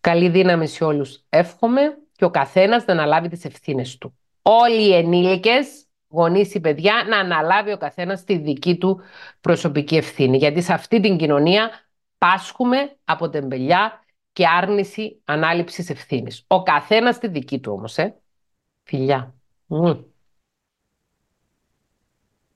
[0.00, 4.18] Καλή δύναμη σε όλους εύχομαι και ο καθένας να αναλάβει τις ευθύνες του.
[4.42, 9.00] Όλοι οι ενήλικες, γονείς ή παιδιά, να αναλάβει ο καθένας τη δική του
[9.40, 10.36] προσωπική ευθύνη.
[10.36, 11.70] Γιατί σε αυτή την κοινωνία
[12.18, 16.44] πάσχουμε από τεμπελιά και άρνηση ανάληψης ευθύνης.
[16.46, 18.16] Ο καθένας τη δική του όμως, ε.
[18.82, 19.34] Φιλιά.